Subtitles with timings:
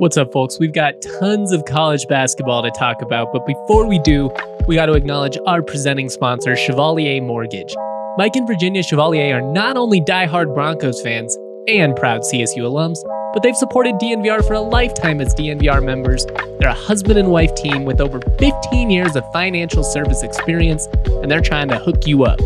[0.00, 0.58] What's up, folks?
[0.58, 4.30] We've got tons of college basketball to talk about, but before we do,
[4.66, 7.74] we got to acknowledge our presenting sponsor, Chevalier Mortgage.
[8.16, 11.36] Mike and Virginia Chevalier are not only die-hard Broncos fans
[11.68, 12.96] and proud CSU alums,
[13.34, 16.24] but they've supported DNVR for a lifetime as DNVR members.
[16.58, 21.30] They're a husband and wife team with over 15 years of financial service experience, and
[21.30, 22.40] they're trying to hook you up.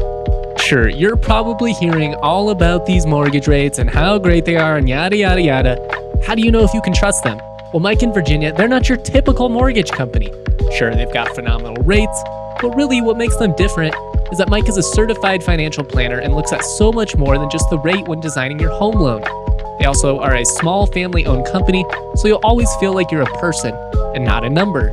[0.65, 4.89] Sure, you're probably hearing all about these mortgage rates and how great they are and
[4.89, 6.23] yada, yada, yada.
[6.27, 7.37] How do you know if you can trust them?
[7.75, 10.33] Well, Mike and Virginia, they're not your typical mortgage company.
[10.73, 12.19] Sure, they've got phenomenal rates,
[12.63, 13.95] but really what makes them different
[14.33, 17.51] is that Mike is a certified financial planner and looks at so much more than
[17.51, 19.21] just the rate when designing your home loan.
[19.79, 21.85] They also are a small family owned company,
[22.15, 23.75] so you'll always feel like you're a person
[24.15, 24.91] and not a number.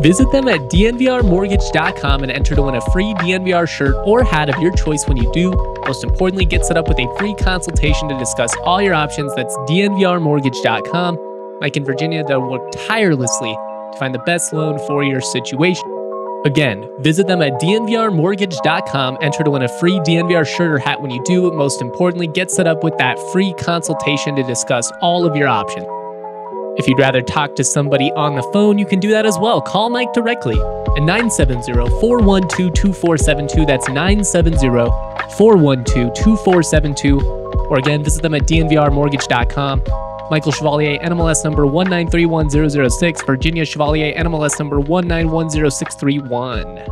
[0.00, 4.60] Visit them at dnvrmortgage.com and enter to win a free DNVR shirt or hat of
[4.60, 5.52] your choice when you do.
[5.86, 9.34] Most importantly, get set up with a free consultation to discuss all your options.
[9.34, 11.58] That's dnvrmortgage.com.
[11.60, 13.52] Mike and Virginia, they'll work tirelessly
[13.92, 15.90] to find the best loan for your situation.
[16.44, 21.10] Again, visit them at dnvrmortgage.com, enter to win a free DNVR shirt or hat when
[21.10, 21.50] you do.
[21.52, 25.86] Most importantly, get set up with that free consultation to discuss all of your options.
[26.76, 29.60] If you'd rather talk to somebody on the phone, you can do that as well.
[29.60, 30.56] Call Mike directly
[30.96, 33.64] at 970 412 2472.
[33.64, 34.58] That's 970
[35.36, 37.20] 412 2472.
[37.70, 39.84] Or again, visit them at dnvrmortgage.com.
[40.30, 43.24] Michael Chevalier, NMLS number 1931006.
[43.24, 46.88] Virginia Chevalier, NMLS number 1910631.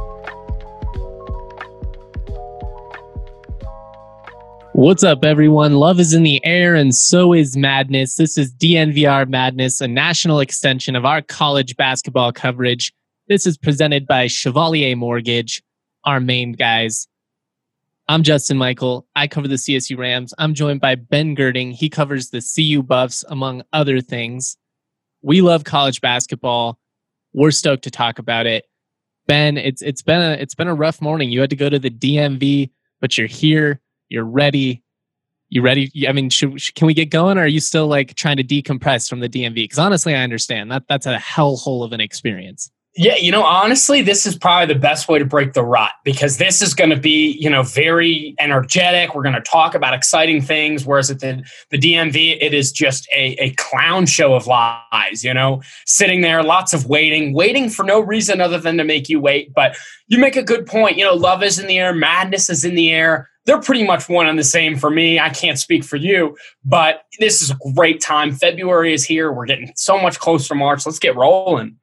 [4.74, 5.74] What's up, everyone?
[5.74, 8.16] Love is in the air, and so is madness.
[8.16, 12.90] This is DNVR Madness, a national extension of our college basketball coverage.
[13.28, 15.62] This is presented by Chevalier Mortgage,
[16.04, 17.06] our main guys.
[18.08, 19.06] I'm Justin Michael.
[19.14, 20.32] I cover the CSU Rams.
[20.38, 21.72] I'm joined by Ben Girding.
[21.72, 24.56] He covers the CU Buffs, among other things.
[25.20, 26.78] We love college basketball.
[27.34, 28.64] We're stoked to talk about it.
[29.26, 31.30] Ben, it's it's been a it's been a rough morning.
[31.30, 32.70] You had to go to the DMV,
[33.02, 33.81] but you're here
[34.12, 34.82] you're ready.
[35.48, 35.90] You ready?
[36.06, 37.38] I mean, should, can we get going?
[37.38, 39.54] Or are you still like trying to decompress from the DMV?
[39.54, 42.70] Because honestly, I understand that that's a hellhole of an experience.
[42.94, 46.36] Yeah, you know, honestly, this is probably the best way to break the rut because
[46.36, 49.14] this is going to be, you know, very energetic.
[49.14, 50.84] We're going to talk about exciting things.
[50.84, 55.32] Whereas at the, the DMV, it is just a, a clown show of lies, you
[55.32, 59.20] know, sitting there, lots of waiting, waiting for no reason other than to make you
[59.20, 59.54] wait.
[59.54, 59.74] But
[60.08, 60.98] you make a good point.
[60.98, 64.08] You know, love is in the air, madness is in the air they're pretty much
[64.08, 65.18] one and the same for me.
[65.18, 68.32] I can't speak for you, but this is a great time.
[68.32, 69.32] February is here.
[69.32, 70.86] We're getting so much closer to March.
[70.86, 71.76] Let's get rolling.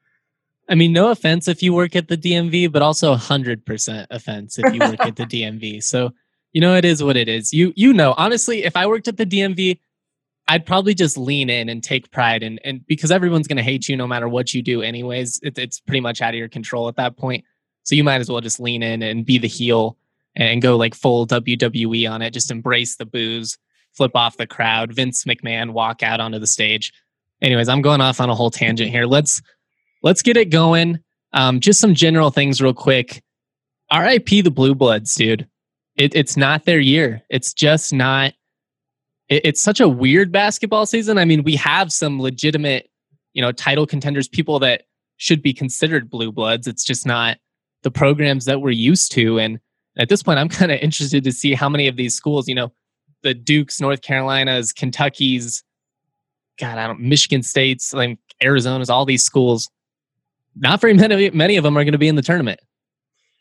[0.70, 4.74] I mean, no offense if you work at the DMV, but also 100% offense if
[4.74, 5.84] you work at the DMV.
[5.84, 6.12] So,
[6.54, 7.52] you know, it is what it is.
[7.52, 9.80] You you know, honestly, if I worked at the DMV,
[10.48, 13.90] I'd probably just lean in and take pride and and because everyone's going to hate
[13.90, 15.40] you no matter what you do anyways.
[15.44, 17.46] It, it's pretty much out of your control at that point.
[17.84, 19.98] So you might as well just lean in and be the heel
[20.36, 22.32] and go like full WWE on it.
[22.32, 23.58] Just embrace the boos,
[23.94, 24.94] flip off the crowd.
[24.94, 26.94] Vince McMahon walk out onto the stage.
[27.42, 29.06] Anyways, I'm going off on a whole tangent here.
[29.06, 29.42] Let's
[30.02, 31.00] let's get it going.
[31.34, 33.22] Um, just some general things, real quick.
[33.94, 35.48] RIP the Blue Bloods, dude.
[35.96, 37.24] It, it's not their year.
[37.30, 38.34] It's just not.
[39.28, 41.18] It, it's such a weird basketball season.
[41.18, 42.90] I mean, we have some legitimate,
[43.34, 44.84] you know, title contenders, people that
[45.18, 46.68] should be considered Blue Bloods.
[46.68, 47.38] It's just not
[47.84, 49.40] the programs that we're used to.
[49.40, 49.60] And
[49.98, 52.56] at this point, I'm kind of interested to see how many of these schools, you
[52.56, 52.72] know,
[53.22, 55.64] the Dukes, North Carolinas, Kentucky's,
[56.60, 59.70] God, I don't, Michigan State's, like Arizona's, all these schools.
[60.56, 62.60] Not very many, many of them are going to be in the tournament.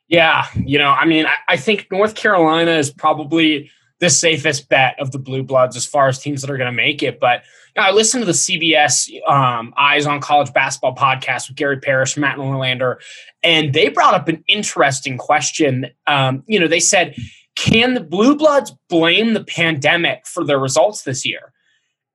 [0.08, 3.70] Yeah, you know, I mean, I, I think North Carolina is probably
[4.00, 6.76] the safest bet of the blue bloods as far as teams that are going to
[6.76, 7.18] make it.
[7.20, 7.42] But
[7.74, 11.78] you know, I listened to the CBS um, Eyes on College Basketball podcast with Gary
[11.78, 12.96] Parrish, Matt Norlander,
[13.42, 15.86] and they brought up an interesting question.
[16.06, 17.16] Um, you know, they said,
[17.56, 21.52] "Can the blue bloods blame the pandemic for their results this year?"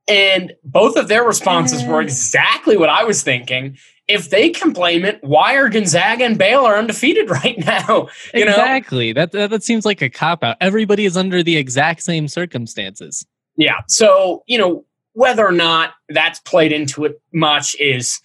[0.08, 2.02] And both of their responses were uh-huh.
[2.02, 3.78] exactly what I was thinking
[4.08, 8.10] if they can blame it, why are Gonzaga and Baylor undefeated right now?
[8.34, 9.14] You exactly.
[9.14, 9.22] Know?
[9.22, 10.58] That, that that seems like a cop out.
[10.62, 13.26] Everybody is under the exact same circumstances.
[13.56, 13.82] Yeah.
[13.88, 18.20] So you know whether or not that's played into it much is,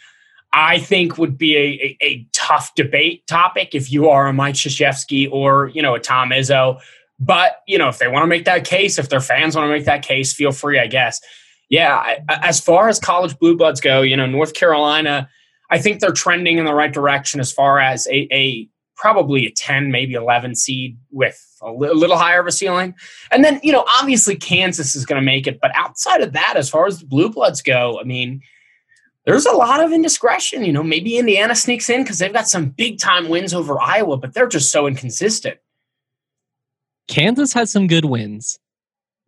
[0.54, 4.54] I think, would be a, a, a tough debate topic if you are a Mike
[4.54, 6.80] Krzyzewski or you know a Tom Izzo.
[7.20, 9.72] But you know if they want to make that case, if their fans want to
[9.72, 10.80] make that case, feel free.
[10.80, 11.20] I guess.
[11.68, 12.20] Yeah.
[12.28, 15.28] As far as college blue bloods go, you know North Carolina
[15.70, 19.50] I think they're trending in the right direction as far as a, a probably a
[19.50, 22.94] 10, maybe 11 seed with a li- little higher of a ceiling.
[23.30, 25.60] And then, you know, obviously Kansas is going to make it.
[25.60, 28.40] But outside of that, as far as the Blue Bloods go, I mean,
[29.24, 30.64] there's a lot of indiscretion.
[30.64, 34.16] You know, maybe Indiana sneaks in because they've got some big time wins over Iowa,
[34.16, 35.58] but they're just so inconsistent.
[37.08, 38.58] Kansas has some good wins.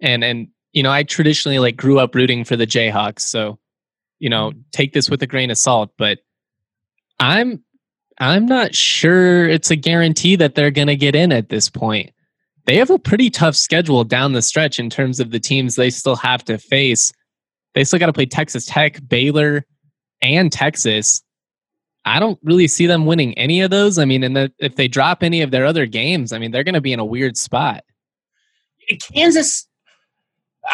[0.01, 3.21] And, and, you know, I traditionally like grew up rooting for the Jayhawks.
[3.21, 3.59] So,
[4.19, 4.61] you know, mm-hmm.
[4.73, 6.19] take this with a grain of salt, but
[7.19, 7.63] I'm
[8.19, 12.11] I'm not sure it's a guarantee that they're going to get in at this point.
[12.67, 15.91] They have a pretty tough schedule down the stretch in terms of the teams they
[15.91, 17.13] still have to face.
[17.75, 19.65] They still got to play Texas Tech, Baylor,
[20.21, 21.23] and Texas.
[22.05, 23.99] I don't really see them winning any of those.
[23.99, 26.65] I mean, and the, if they drop any of their other games, I mean, they're
[26.65, 27.85] going to be in a weird spot.
[29.15, 29.67] Kansas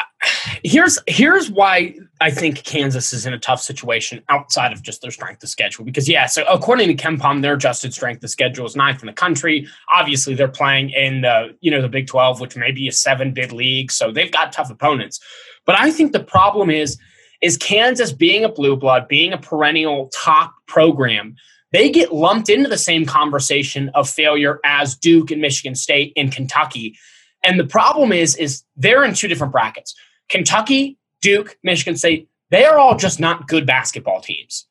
[0.64, 5.10] here's here's why I think Kansas is in a tough situation outside of just their
[5.10, 5.84] strength of schedule.
[5.84, 9.12] Because yeah, so according to KenPom, their adjusted strength of schedule is ninth in the
[9.12, 9.66] country.
[9.94, 13.32] Obviously, they're playing in the you know the Big Twelve, which may be a seven
[13.32, 15.20] bid league, so they've got tough opponents.
[15.64, 16.98] But I think the problem is
[17.42, 21.36] is Kansas being a blue blood, being a perennial top program.
[21.72, 26.32] They get lumped into the same conversation of failure as Duke and Michigan State and
[26.32, 26.96] Kentucky.
[27.42, 29.94] And the problem is, is they're in two different brackets.
[30.28, 34.66] Kentucky, Duke, Michigan State, they are all just not good basketball teams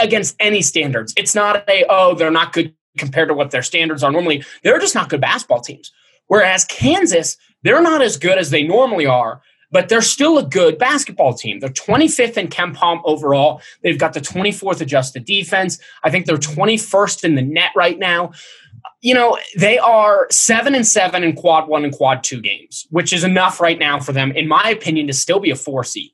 [0.00, 1.12] against any standards.
[1.16, 4.44] It's not a, oh, they're not good compared to what their standards are normally.
[4.62, 5.92] They're just not good basketball teams.
[6.26, 9.40] Whereas Kansas, they're not as good as they normally are,
[9.70, 11.60] but they're still a good basketball team.
[11.60, 13.60] They're 25th in KenPom overall.
[13.82, 15.78] They've got the 24th adjusted defense.
[16.04, 18.32] I think they're 21st in the net right now
[19.00, 23.12] you know, they are seven and seven in quad one and quad two games, which
[23.12, 26.10] is enough right now for them, in my opinion, to still be a four seed.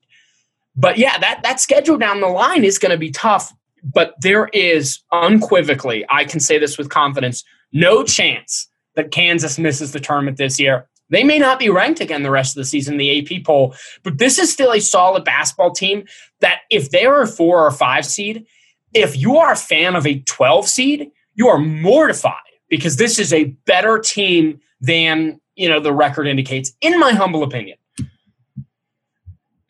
[0.77, 3.53] But yeah, that that schedule down the line is going to be tough.
[3.83, 9.93] But there is unequivocally, I can say this with confidence, no chance that Kansas misses
[9.93, 10.89] the tournament this year.
[11.11, 14.17] They may not be ranked again the rest of the season, the AP poll, but
[14.17, 16.07] this is still a solid basketball team
[16.41, 18.47] that if they are a four or five seed,
[18.95, 22.39] if you are a fan of a 12 seed, you are mortified
[22.69, 27.43] because this is a better team than you know the record indicates, in my humble
[27.43, 27.77] opinion.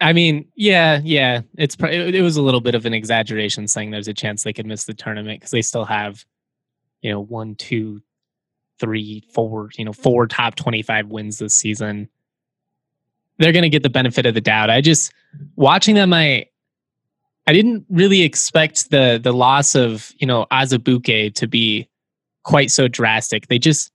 [0.01, 4.09] I mean, yeah, yeah, it's it, was a little bit of an exaggeration saying there's
[4.09, 6.25] a chance they could miss the tournament because they still have,
[7.01, 8.03] you know, one, two,
[8.79, 12.09] three, four, you know, four top twenty-five wins this season.
[13.39, 14.69] They're going to get the benefit of the doubt.
[14.69, 15.13] I just
[15.57, 16.47] watching them, I
[17.47, 21.89] I didn't really expect the the loss of you know Azubuike to be
[22.45, 23.49] quite so drastic.
[23.49, 23.91] They just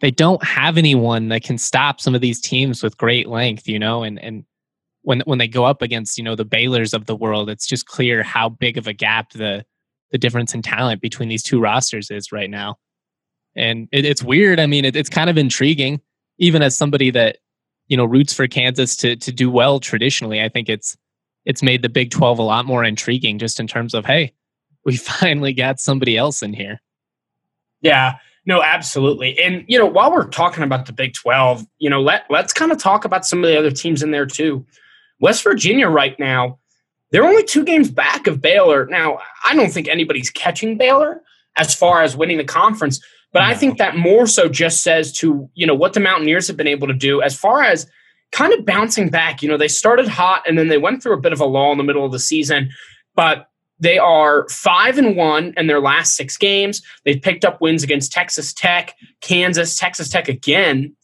[0.00, 3.78] they don't have anyone that can stop some of these teams with great length, you
[3.78, 4.44] know, and and
[5.02, 7.86] when when they go up against, you know, the Baylors of the world, it's just
[7.86, 9.64] clear how big of a gap the
[10.10, 12.76] the difference in talent between these two rosters is right now.
[13.56, 14.60] And it, it's weird.
[14.60, 16.00] I mean, it, it's kind of intriguing,
[16.38, 17.38] even as somebody that
[17.88, 20.42] you know roots for Kansas to to do well traditionally.
[20.42, 20.96] I think it's
[21.44, 24.32] it's made the Big Twelve a lot more intriguing, just in terms of hey,
[24.84, 26.80] we finally got somebody else in here.
[27.82, 28.14] Yeah,
[28.46, 29.38] no, absolutely.
[29.38, 32.72] And you know, while we're talking about the Big 12, you know, let let's kind
[32.72, 34.66] of talk about some of the other teams in there too.
[35.20, 36.58] West Virginia right now,
[37.10, 38.86] they're only two games back of Baylor.
[38.86, 41.22] Now, I don't think anybody's catching Baylor
[41.56, 43.00] as far as winning the conference,
[43.32, 43.46] but no.
[43.46, 46.66] I think that more so just says to, you know, what the Mountaineers have been
[46.66, 47.86] able to do as far as
[48.32, 49.42] kind of bouncing back.
[49.42, 51.70] You know, they started hot and then they went through a bit of a lull
[51.70, 52.70] in the middle of the season,
[53.14, 53.48] but
[53.82, 56.82] they are five and one in their last six games.
[57.04, 60.94] They've picked up wins against Texas Tech, Kansas, Texas Tech again.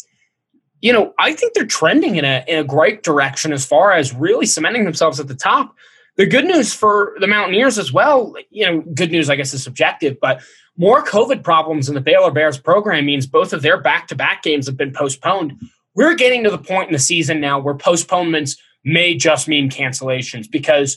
[0.81, 4.15] You know, I think they're trending in a in a great direction as far as
[4.15, 5.75] really cementing themselves at the top.
[6.17, 9.65] The good news for the Mountaineers as well, you know, good news I guess is
[9.65, 10.41] subjective, but
[10.77, 14.77] more COVID problems in the Baylor Bears program means both of their back-to-back games have
[14.77, 15.61] been postponed.
[15.97, 20.49] We're getting to the point in the season now where postponements may just mean cancellations
[20.49, 20.97] because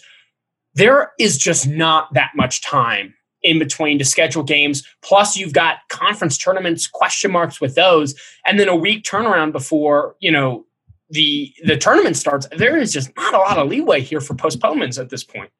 [0.73, 3.13] there is just not that much time
[3.43, 4.87] in between to schedule games.
[5.01, 10.15] Plus, you've got conference tournaments, question marks with those, and then a week turnaround before
[10.19, 10.65] you know
[11.09, 12.47] the the tournament starts.
[12.55, 15.51] There is just not a lot of leeway here for postponements at this point.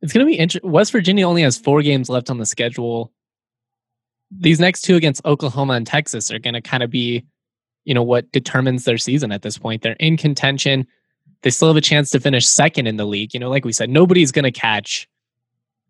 [0.00, 0.70] It's going to be interesting.
[0.70, 3.12] West Virginia only has four games left on the schedule.
[4.32, 7.24] These next two against Oklahoma and Texas are going to kind of be,
[7.84, 9.82] you know, what determines their season at this point.
[9.82, 10.88] They're in contention
[11.42, 13.34] they still have a chance to finish second in the league.
[13.34, 15.08] You know, like we said, nobody's going to catch,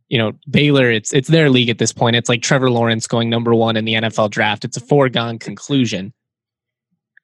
[0.09, 0.90] you know, Baylor.
[0.90, 2.16] It's it's their league at this point.
[2.16, 4.64] It's like Trevor Lawrence going number one in the NFL draft.
[4.64, 6.12] It's a foregone conclusion.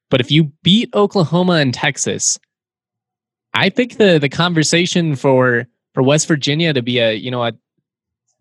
[0.09, 2.39] But if you beat Oklahoma and Texas,
[3.53, 7.53] I think the the conversation for for West Virginia to be a you know a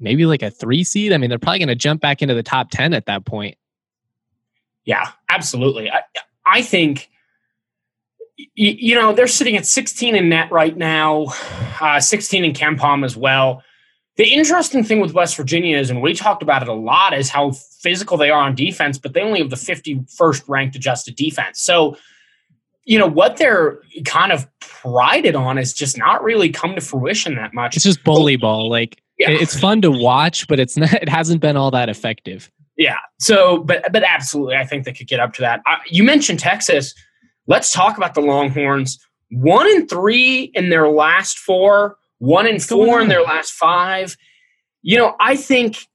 [0.00, 1.12] maybe like a three seed.
[1.12, 3.56] I mean, they're probably going to jump back into the top 10 at that point.
[4.84, 5.90] Yeah, absolutely.
[5.90, 6.02] I,
[6.46, 7.10] I think,
[8.54, 11.26] you, know, they're sitting at 16 in net right now,
[11.80, 13.62] uh, 16 in KenPom as well.
[14.16, 17.28] The interesting thing with West Virginia is, and we talked about it a lot, is
[17.30, 21.60] how physical they are on defense, but they only have the 51st ranked adjusted defense.
[21.60, 21.96] So,
[22.84, 27.36] you know, what they're kind of prided on is just not really come to fruition
[27.36, 27.76] that much.
[27.76, 28.68] It's just bully ball.
[28.68, 29.30] Like, yeah.
[29.30, 32.50] it's fun to watch, but it's not, it hasn't been all that effective.
[32.76, 32.98] Yeah.
[33.18, 35.60] So, but, but absolutely, I think they could get up to that.
[35.88, 36.94] you mentioned Texas.
[37.48, 39.04] Let's talk about the Longhorns.
[39.30, 44.16] One and three in their last four one and four in their last five.
[44.82, 45.86] You know, I think.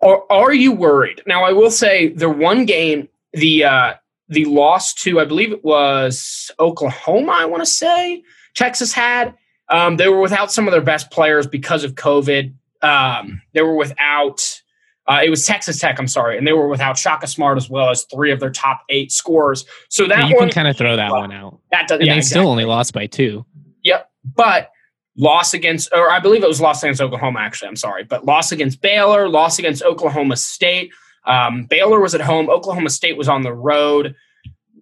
[0.00, 1.22] Or are you worried?
[1.26, 3.94] Now, I will say the one game, the uh,
[4.28, 7.32] the loss to, I believe it was Oklahoma.
[7.32, 8.22] I want to say
[8.54, 9.34] Texas had.
[9.68, 12.52] Um, they were without some of their best players because of COVID.
[12.82, 14.62] Um, they were without.
[15.08, 15.98] Uh, it was Texas Tech.
[15.98, 18.82] I'm sorry, and they were without Shaka Smart as well as three of their top
[18.88, 19.64] eight scorers.
[19.88, 21.60] So that yeah, you one, can kind of throw that one out.
[21.70, 22.40] That does, and yeah, they exactly.
[22.40, 23.46] still only lost by two.
[23.84, 24.70] Yep, but
[25.16, 27.68] loss against, or I believe it was loss against Oklahoma, actually.
[27.68, 30.90] I'm sorry, but loss against Baylor, loss against Oklahoma State.
[31.24, 34.14] Um, Baylor was at home, Oklahoma State was on the road.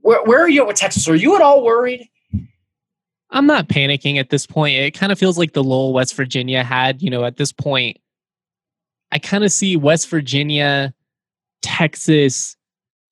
[0.00, 1.08] Where, where are you at with Texas?
[1.08, 2.06] Are you at all worried?
[3.30, 4.76] I'm not panicking at this point.
[4.76, 7.02] It kind of feels like the lull West Virginia had.
[7.02, 7.98] You know, at this point,
[9.14, 10.92] I kind of see West Virginia,
[11.62, 12.56] Texas,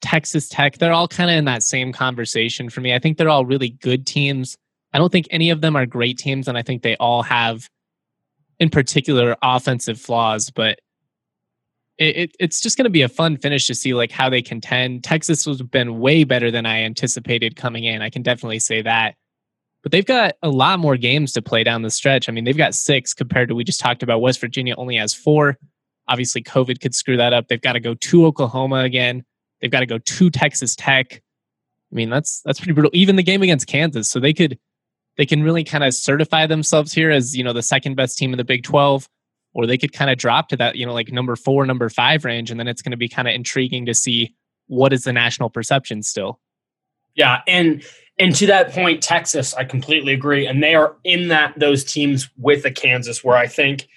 [0.01, 0.79] Texas Tech.
[0.79, 2.93] They're all kind of in that same conversation for me.
[2.93, 4.59] I think they're all really good teams.
[4.93, 7.71] I don't think any of them are great teams, and I think they all have,
[8.59, 10.51] in particular, offensive flaws.
[10.51, 10.81] But
[11.99, 14.43] it, it, it's just going to be a fun finish to see like how they
[14.43, 15.05] contend.
[15.05, 18.03] Texas has been way better than I anticipated coming in.
[18.03, 19.15] I can definitely say that.
[19.85, 22.29] But they've got a lot more games to play down the stretch.
[22.29, 24.21] I mean, they've got six compared to we just talked about.
[24.21, 25.59] West Virginia only has four.
[26.09, 27.49] Obviously, COVID could screw that up.
[27.49, 29.25] They've got to go to Oklahoma again.
[29.61, 31.23] They've got to go to Texas Tech.
[31.93, 32.91] I mean, that's that's pretty brutal.
[32.95, 34.59] Even the game against Kansas, so they could
[35.17, 38.33] they can really kind of certify themselves here as you know the second best team
[38.33, 39.09] in the Big 12
[39.55, 42.25] or they could kind of drop to that you know like number 4 number 5
[42.25, 44.35] range and then it's going to be kind of intriguing to see
[44.67, 46.41] what is the national perception still
[47.15, 47.85] yeah and
[48.19, 52.31] and to that point Texas I completely agree and they are in that those teams
[52.39, 53.89] with the Kansas where I think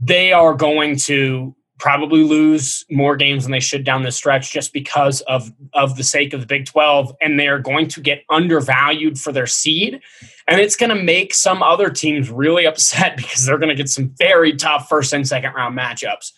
[0.00, 4.72] they are going to probably lose more games than they should down the stretch just
[4.72, 9.18] because of of the sake of the Big 12 and they're going to get undervalued
[9.18, 10.00] for their seed
[10.46, 13.88] and it's going to make some other teams really upset because they're going to get
[13.88, 16.32] some very tough first and second round matchups.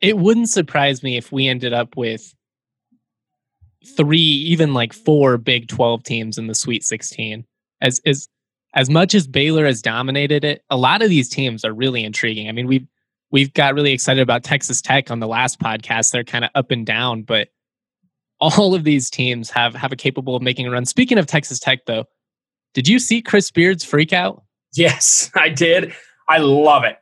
[0.00, 2.34] It wouldn't surprise me if we ended up with
[3.96, 7.44] three even like four Big 12 teams in the Sweet 16
[7.80, 8.28] as as
[8.74, 12.48] as much as Baylor has dominated it a lot of these teams are really intriguing.
[12.48, 12.86] I mean we've
[13.30, 16.10] we've got really excited about Texas Tech on the last podcast.
[16.10, 17.48] They're kind of up and down, but
[18.40, 20.86] all of these teams have have a capable of making a run.
[20.86, 22.04] Speaking of Texas Tech, though,
[22.74, 24.42] did you see Chris Beard's freak out?
[24.74, 25.92] Yes, I did.
[26.28, 26.96] I love it.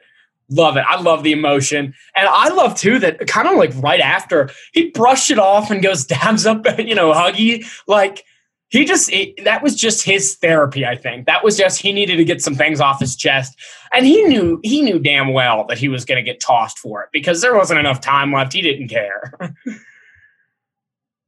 [0.51, 0.85] Love it.
[0.89, 1.95] I love the emotion.
[2.17, 5.83] And I love too that kind of like right after he brushed it off and
[5.83, 7.67] goes dabs up, you know, huggy.
[7.87, 8.25] Like
[8.71, 11.27] he just it, that was just his therapy i think.
[11.27, 13.59] That was just he needed to get some things off his chest.
[13.93, 17.03] And he knew he knew damn well that he was going to get tossed for
[17.03, 18.53] it because there wasn't enough time left.
[18.53, 19.33] He didn't care.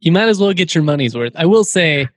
[0.02, 1.34] You might as well get your money's worth.
[1.36, 2.08] I will say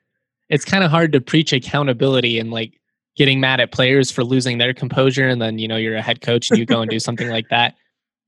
[0.49, 2.79] it's kind of hard to preach accountability and like
[3.17, 6.21] getting mad at players for losing their composure and then you know you're a head
[6.21, 7.75] coach and you go and do something like that.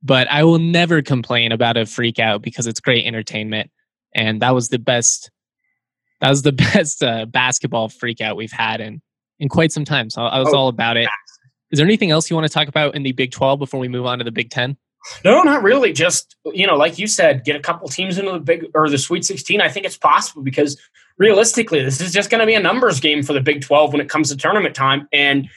[0.03, 3.71] But i will never complain about a freak out because it's great entertainment.
[4.13, 5.31] And that was the best
[6.25, 9.01] that was the best uh, basketball freakout we've had in
[9.39, 10.09] in quite some time.
[10.09, 11.07] So I was oh, all about it.
[11.71, 13.87] Is there anything else you want to talk about in the Big 12 before we
[13.87, 14.75] move on to the Big 10?
[15.23, 15.93] No, not really.
[15.93, 18.97] Just you know, like you said, get a couple teams into the big or the
[18.97, 19.61] Sweet 16.
[19.61, 20.79] I think it's possible because
[21.19, 24.01] realistically, this is just going to be a numbers game for the Big 12 when
[24.01, 25.07] it comes to tournament time.
[25.13, 25.47] And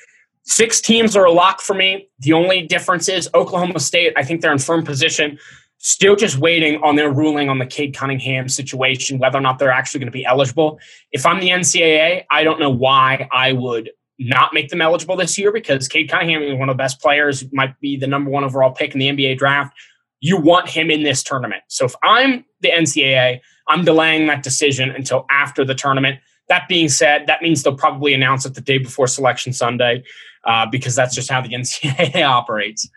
[0.42, 2.10] six teams are a lock for me.
[2.18, 4.12] The only difference is Oklahoma State.
[4.16, 5.38] I think they're in firm position.
[5.78, 9.70] Still just waiting on their ruling on the Cade Cunningham situation, whether or not they're
[9.70, 10.80] actually going to be eligible.
[11.12, 15.38] If I'm the NCAA, I don't know why I would not make them eligible this
[15.38, 18.42] year because Cade Cunningham is one of the best players, might be the number one
[18.42, 19.76] overall pick in the NBA draft.
[20.20, 21.62] You want him in this tournament.
[21.68, 26.18] So if I'm the NCAA, I'm delaying that decision until after the tournament.
[26.48, 30.02] That being said, that means they'll probably announce it the day before Selection Sunday
[30.44, 32.88] uh, because that's just how the NCAA operates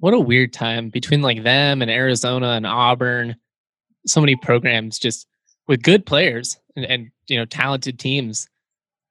[0.00, 3.36] what a weird time between like them and Arizona and Auburn.
[4.06, 5.26] So many programs just
[5.68, 8.48] with good players and, and you know talented teams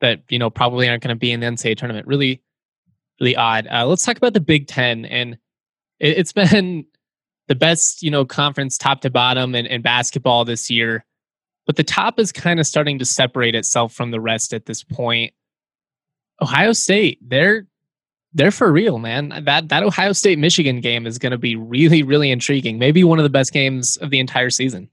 [0.02, 2.08] that you know probably aren't going to be in the NCAA tournament.
[2.08, 2.42] Really,
[3.20, 3.68] really odd.
[3.68, 5.38] Uh, let's talk about the Big Ten, and
[6.00, 6.86] it, has been
[7.48, 11.06] the best, you know, conference top to bottom in, in basketball this year.
[11.66, 14.84] But the top is kind of starting to separate itself from the rest at this
[14.84, 15.34] point.
[16.42, 17.68] Ohio State, they're
[18.34, 19.44] they're for real, man.
[19.46, 22.78] That that Ohio State Michigan game is going to be really really intriguing.
[22.78, 24.90] Maybe one of the best games of the entire season.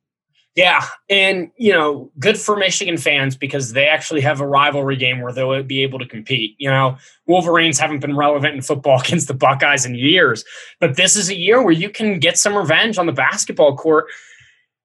[0.57, 5.21] Yeah, and you know, good for Michigan fans because they actually have a rivalry game
[5.21, 6.57] where they'll be able to compete.
[6.59, 10.45] You know, Wolverines haven't been relevant in football against the Buckeyes in years,
[10.81, 14.07] but this is a year where you can get some revenge on the basketball court.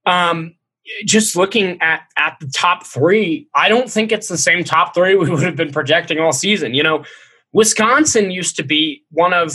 [0.05, 0.55] Um,
[1.05, 5.15] just looking at at the top three, I don't think it's the same top three
[5.15, 6.73] we would have been projecting all season.
[6.73, 7.05] You know,
[7.53, 9.51] Wisconsin used to be one of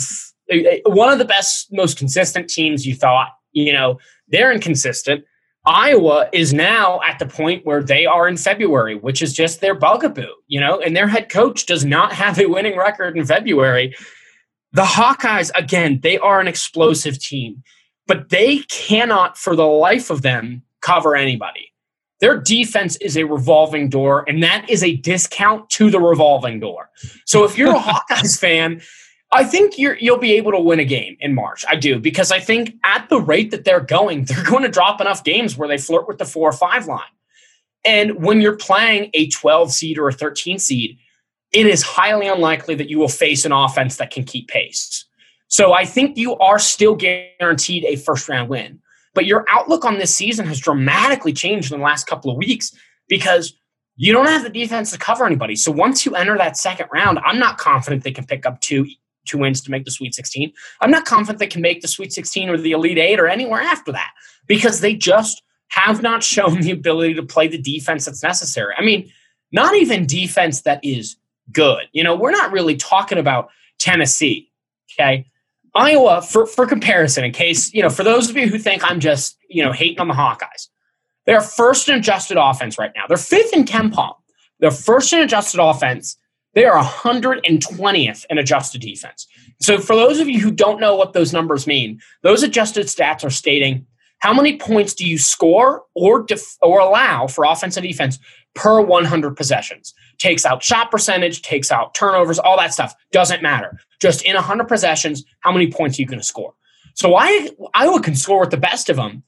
[0.51, 2.85] uh, one of the best, most consistent teams.
[2.85, 5.23] You thought, you know, they're inconsistent.
[5.65, 9.75] Iowa is now at the point where they are in February, which is just their
[9.75, 13.93] bugaboo, you know, and their head coach does not have a winning record in February.
[14.71, 17.63] The Hawkeyes, again, they are an explosive team,
[18.05, 21.73] but they cannot, for the life of them, cover anybody.
[22.19, 26.89] Their defense is a revolving door, and that is a discount to the revolving door.
[27.25, 28.81] So if you're a Hawkeyes fan,
[29.31, 31.65] I think you will be able to win a game in March.
[31.67, 35.01] I do because I think at the rate that they're going, they're going to drop
[35.01, 37.01] enough games where they flirt with the four or five line.
[37.85, 40.97] And when you're playing a 12 seed or a 13 seed,
[41.51, 45.05] it is highly unlikely that you will face an offense that can keep pace.
[45.47, 48.81] So I think you are still guaranteed a first round win.
[49.17, 52.71] But your outlook on this season has dramatically changed in the last couple of weeks
[53.09, 53.55] because
[53.95, 55.55] you don't have the defense to cover anybody.
[55.55, 58.85] So once you enter that second round, I'm not confident they can pick up two
[59.25, 60.53] two wins to make the Sweet 16.
[60.81, 63.59] I'm not confident they can make the Sweet 16 or the Elite Eight or anywhere
[63.59, 64.11] after that
[64.45, 68.75] because they just have not shown the ability to play the defense that's necessary.
[68.77, 69.11] I mean,
[69.51, 71.15] not even defense that is
[71.51, 71.85] good.
[71.91, 74.51] You know, we're not really talking about Tennessee.
[74.93, 75.25] Okay.
[75.77, 78.99] Iowa, for, for comparison, in case, you know, for those of you who think I'm
[78.99, 80.67] just, you know, hating on the Hawkeyes,
[81.25, 83.03] they're first in adjusted offense right now.
[83.07, 84.13] They're fifth in KenPom.
[84.59, 86.17] They're first in adjusted offense
[86.57, 89.27] they are 120th in adjusted defense.
[89.61, 93.23] So, for those of you who don't know what those numbers mean, those adjusted stats
[93.23, 93.85] are stating
[94.19, 98.17] how many points do you score or def- or allow for offense and defense
[98.57, 99.93] per 100 possessions.
[100.17, 102.93] Takes out shot percentage, takes out turnovers, all that stuff.
[103.13, 103.79] Doesn't matter.
[104.01, 106.53] Just in 100 possessions, how many points are you going to score?
[106.95, 109.23] So I Iowa can score with the best of them,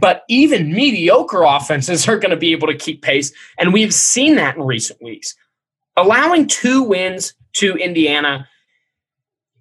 [0.00, 4.36] but even mediocre offenses are going to be able to keep pace, and we've seen
[4.36, 5.34] that in recent weeks
[5.98, 8.48] allowing two wins to Indiana,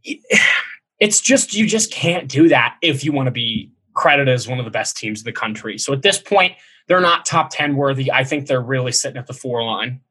[0.99, 4.60] it's just you just can't do that if you want to be credited as one
[4.60, 5.77] of the best teams in the country.
[5.77, 6.53] So at this point,
[6.88, 8.12] they're not top 10 worthy.
[8.12, 10.02] I think they're really sitting at the four line.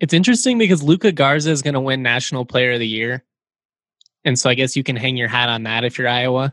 [0.00, 3.24] It's interesting because Luka Garza is going to win National Player of the Year.
[4.24, 6.52] And so I guess you can hang your hat on that if you're Iowa.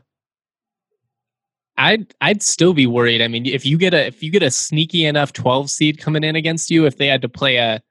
[1.76, 3.20] I'd I'd still be worried.
[3.20, 6.22] I mean, if you get a if you get a sneaky enough 12 seed coming
[6.22, 7.82] in against you, if they had to play a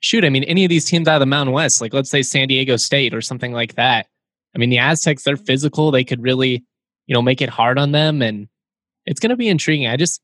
[0.00, 2.22] shoot, I mean, any of these teams out of the Mountain West, like let's say
[2.22, 4.08] San Diego State or something like that.
[4.54, 5.92] I mean, the Aztecs, they're physical.
[5.92, 6.64] They could really,
[7.06, 8.20] you know, make it hard on them.
[8.20, 8.48] And
[9.06, 9.86] it's going to be intriguing.
[9.86, 10.20] I just,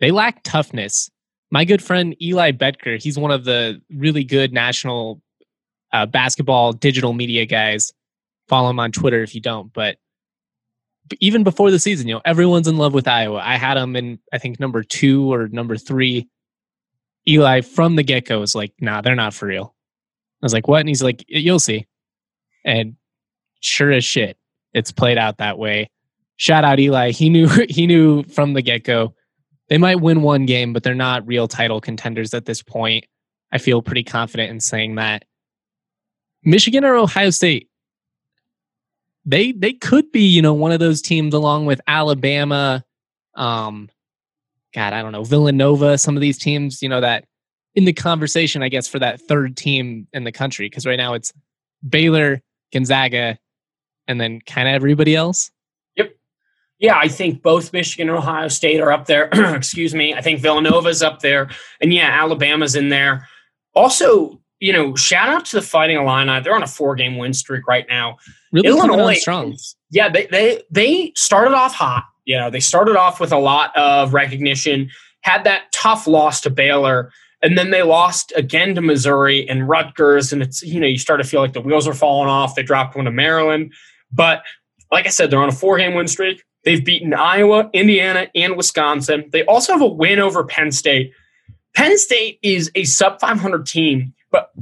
[0.00, 1.10] they lack toughness.
[1.50, 5.22] My good friend Eli Betker, he's one of the really good national
[5.92, 7.92] uh, basketball digital media guys.
[8.48, 9.72] Follow him on Twitter if you don't.
[9.72, 9.96] But
[11.20, 13.40] even before the season, you know, everyone's in love with Iowa.
[13.42, 16.28] I had them in, I think, number two or number three.
[17.26, 19.74] Eli from the get go was like, nah, they're not for real.
[20.42, 20.80] I was like, what?
[20.80, 21.86] And he's like, you'll see.
[22.64, 22.96] And
[23.60, 24.36] sure as shit,
[24.72, 25.90] it's played out that way.
[26.38, 27.10] Shout out Eli.
[27.10, 29.14] He knew he knew from the get go
[29.68, 33.04] they might win one game, but they're not real title contenders at this point.
[33.52, 35.24] I feel pretty confident in saying that.
[36.42, 37.68] Michigan or Ohio State?
[39.28, 42.82] they they could be you know one of those teams along with Alabama,
[43.34, 43.90] um,
[44.74, 47.26] God I don't know Villanova, some of these teams you know that
[47.74, 51.12] in the conversation I guess for that third team in the country because right now
[51.12, 51.32] it's
[51.86, 52.40] Baylor,
[52.72, 53.38] Gonzaga,
[54.08, 55.50] and then kind of everybody else.
[56.78, 59.28] Yeah, I think both Michigan and Ohio State are up there.
[59.32, 60.14] Excuse me.
[60.14, 63.26] I think Villanova's up there, and yeah, Alabama's in there.
[63.74, 66.40] Also, you know, shout out to the Fighting Illini.
[66.40, 68.18] They're on a four game win streak right now.
[68.52, 69.56] Really Illinois, strong.
[69.90, 72.04] Yeah, they, they they started off hot.
[72.24, 74.90] You know, they started off with a lot of recognition,
[75.22, 77.10] had that tough loss to Baylor,
[77.42, 80.32] and then they lost again to Missouri and Rutgers.
[80.32, 82.54] And it's, you know, you start to feel like the wheels are falling off.
[82.54, 83.72] They dropped one to Maryland.
[84.12, 84.42] But
[84.90, 86.42] like I said, they're on a four game win streak.
[86.64, 89.28] They've beaten Iowa, Indiana, and Wisconsin.
[89.32, 91.12] They also have a win over Penn State.
[91.74, 94.52] Penn State is a sub 500 team but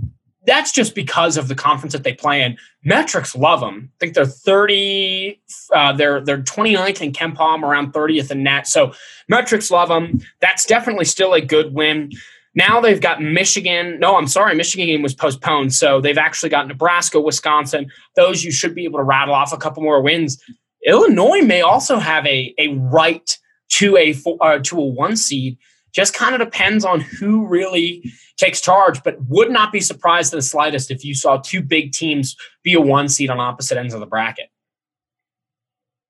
[0.45, 2.57] that's just because of the conference that they play in.
[2.85, 3.91] Metrics love them.
[3.95, 5.41] I think they're 30,
[5.75, 8.67] uh, they're they're 29th in KenPom, around 30th in net.
[8.67, 8.93] So
[9.29, 10.21] metrics love them.
[10.41, 12.13] That's definitely still a good win.
[12.55, 13.99] Now they've got Michigan.
[13.99, 15.75] No, I'm sorry, Michigan game was postponed.
[15.75, 17.91] So they've actually got Nebraska, Wisconsin.
[18.15, 20.41] Those you should be able to rattle off a couple more wins.
[20.87, 23.37] Illinois may also have a, a right
[23.69, 25.59] to a uh, to a one seed.
[25.93, 28.05] Just kind of depends on who really
[28.37, 31.93] takes charge, but would not be surprised in the slightest if you saw two big
[31.93, 34.51] teams be a one seed on opposite ends of the bracket.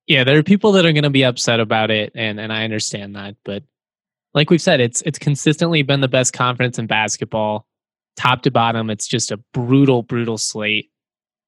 [0.07, 2.63] Yeah, there are people that are going to be upset about it, and and I
[2.63, 3.35] understand that.
[3.43, 3.63] But
[4.33, 7.65] like we've said, it's it's consistently been the best conference in basketball,
[8.15, 8.89] top to bottom.
[8.89, 10.91] It's just a brutal, brutal slate.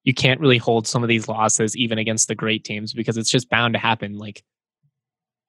[0.10, 3.30] You can't really hold some of these losses even against the great teams because it's
[3.30, 4.18] just bound to happen.
[4.18, 4.44] Like,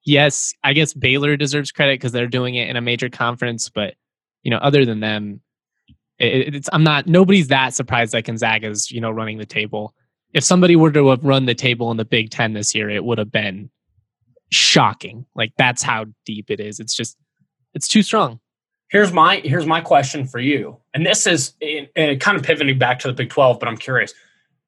[0.05, 3.95] yes, I guess Baylor deserves credit because they're doing it in a major conference, but
[4.43, 5.41] you know, other than them,
[6.19, 9.95] it, it's I'm not nobody's that surprised that Gonzaga's you know running the table.
[10.31, 13.03] If somebody were to have run the table in the Big Ten this year, it
[13.03, 13.71] would have been
[14.51, 15.25] shocking.
[15.33, 16.79] Like that's how deep it is.
[16.79, 17.17] It's just
[17.73, 18.39] it's too strong.
[18.91, 22.77] Here's my here's my question for you, and this is in, in kind of pivoting
[22.77, 24.13] back to the Big Twelve, but I'm curious.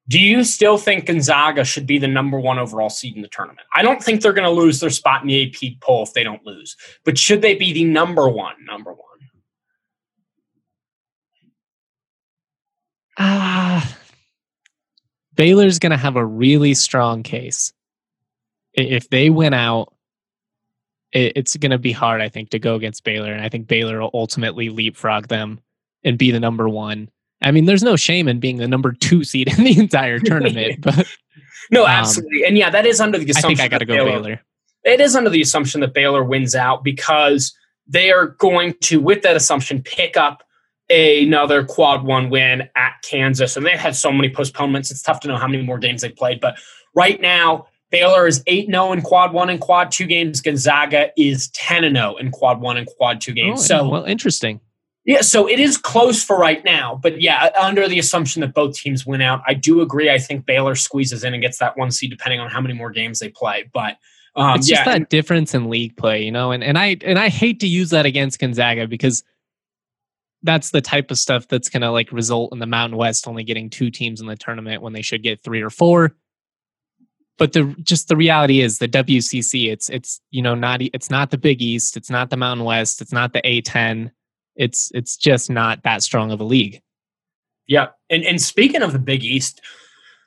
[0.08, 3.66] Do you still think Gonzaga should be the number one overall seed in the tournament?
[3.74, 6.22] I don't think they're going to lose their spot in the AP poll if they
[6.22, 8.54] don't lose, but should they be the number one?
[8.66, 9.00] Number one.
[13.16, 13.96] Ah,
[15.34, 17.72] Baylor's going to have a really strong case.
[18.74, 19.94] If they win out,
[21.12, 23.32] it's going to be hard, I think, to go against Baylor.
[23.32, 25.60] And I think Baylor will ultimately leapfrog them
[26.02, 27.08] and be the number one.
[27.44, 30.80] I mean, there's no shame in being the number two seed in the entire tournament.
[30.84, 31.06] But
[31.70, 33.52] no, um, absolutely, um, and yeah, that is under the assumption.
[33.52, 34.42] I think I got to go Baylor, Baylor.
[34.84, 39.22] It is under the assumption that Baylor wins out because they are going to, with
[39.22, 40.42] that assumption, pick up
[40.90, 43.56] another quad one win at Kansas.
[43.56, 44.90] And they've had so many postponements.
[44.90, 46.40] It's tough to know how many more games they played.
[46.40, 46.58] But
[46.94, 50.40] right now, Baylor is 8 0 in quad one and quad two games.
[50.40, 53.60] Gonzaga is 10 0 in quad one and quad two games.
[53.60, 54.60] Oh, so, well, interesting.
[55.04, 56.98] Yeah, so it is close for right now.
[57.02, 60.10] But yeah, under the assumption that both teams win out, I do agree.
[60.10, 62.90] I think Baylor squeezes in and gets that one seed depending on how many more
[62.90, 63.68] games they play.
[63.72, 63.98] But
[64.34, 64.98] um, it's just yeah.
[64.98, 67.90] that difference in league play, you know, and, and I and I hate to use
[67.90, 69.22] that against Gonzaga because
[70.42, 73.44] that's the type of stuff that's going to like result in the Mountain West only
[73.44, 76.16] getting two teams in the tournament when they should get three or four.
[77.38, 81.30] But the just the reality is the WCC it's it's you know not it's not
[81.30, 84.10] the Big East, it's not the Mountain West, it's not the A10.
[84.56, 86.80] It's it's just not that strong of a league.
[87.66, 87.88] Yeah.
[88.10, 89.60] And and speaking of the Big East,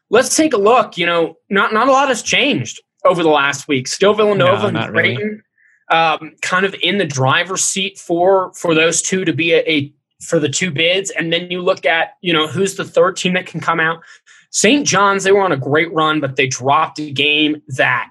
[0.09, 3.67] let's take a look, you know, not not a lot has changed over the last
[3.67, 3.87] week.
[3.87, 5.43] Still Villanova no, and Creighton
[5.91, 6.01] really.
[6.01, 9.93] um, kind of in the driver's seat for for those two to be a, a
[10.21, 13.33] for the two bids, and then you look at you know who's the third team
[13.33, 14.01] that can come out.
[14.49, 14.87] St.
[14.87, 18.09] John's they were on a great run, but they dropped a game that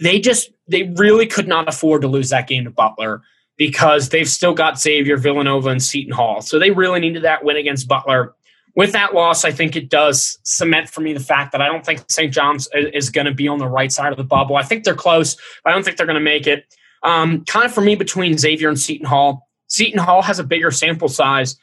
[0.00, 3.22] they just they really could not afford to lose that game to Butler
[3.56, 6.40] because they've still got Xavier, Villanova, and Seton Hall.
[6.40, 8.34] So they really needed that win against Butler.
[8.74, 11.84] With that loss, I think it does cement for me the fact that I don't
[11.84, 12.32] think St.
[12.32, 14.56] John's is going to be on the right side of the bubble.
[14.56, 16.74] I think they're close, but I don't think they're going to make it.
[17.02, 19.48] Um, kind of for me between Xavier and Seton Hall.
[19.66, 21.56] Seton Hall has a bigger sample size,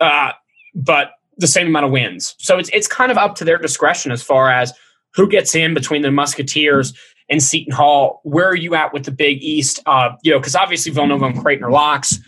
[0.00, 0.32] uh,
[0.74, 2.34] but the same amount of wins.
[2.38, 4.72] So it's it's kind of up to their discretion as far as
[5.14, 6.94] who gets in between the Musketeers
[7.28, 8.20] and Seton Hall.
[8.24, 9.80] Where are you at with the Big East?
[9.86, 12.18] Uh, you know, because obviously Villanova and Creighton are locks.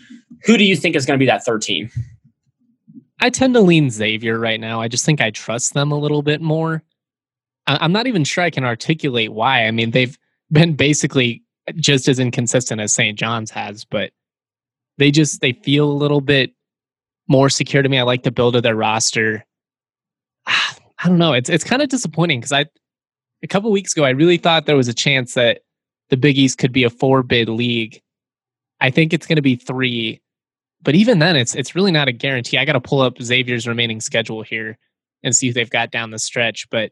[0.45, 1.89] Who do you think is going to be that third team?
[3.19, 4.81] I tend to lean Xavier right now.
[4.81, 6.83] I just think I trust them a little bit more.
[7.67, 9.67] I'm not even sure I can articulate why.
[9.67, 10.17] I mean, they've
[10.51, 11.43] been basically
[11.75, 13.17] just as inconsistent as St.
[13.17, 14.11] John's has, but
[14.97, 16.53] they just they feel a little bit
[17.27, 17.99] more secure to me.
[17.99, 19.45] I like the build of their roster.
[20.47, 21.33] I don't know.
[21.33, 22.65] It's it's kind of disappointing because I
[23.43, 25.61] a couple weeks ago I really thought there was a chance that
[26.09, 28.01] the Big East could be a four bid league.
[28.79, 30.21] I think it's going to be three,
[30.81, 32.57] but even then, it's it's really not a guarantee.
[32.57, 34.77] I got to pull up Xavier's remaining schedule here
[35.23, 36.67] and see who they've got down the stretch.
[36.69, 36.91] But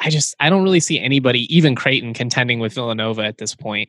[0.00, 3.88] I just I don't really see anybody, even Creighton, contending with Villanova at this point.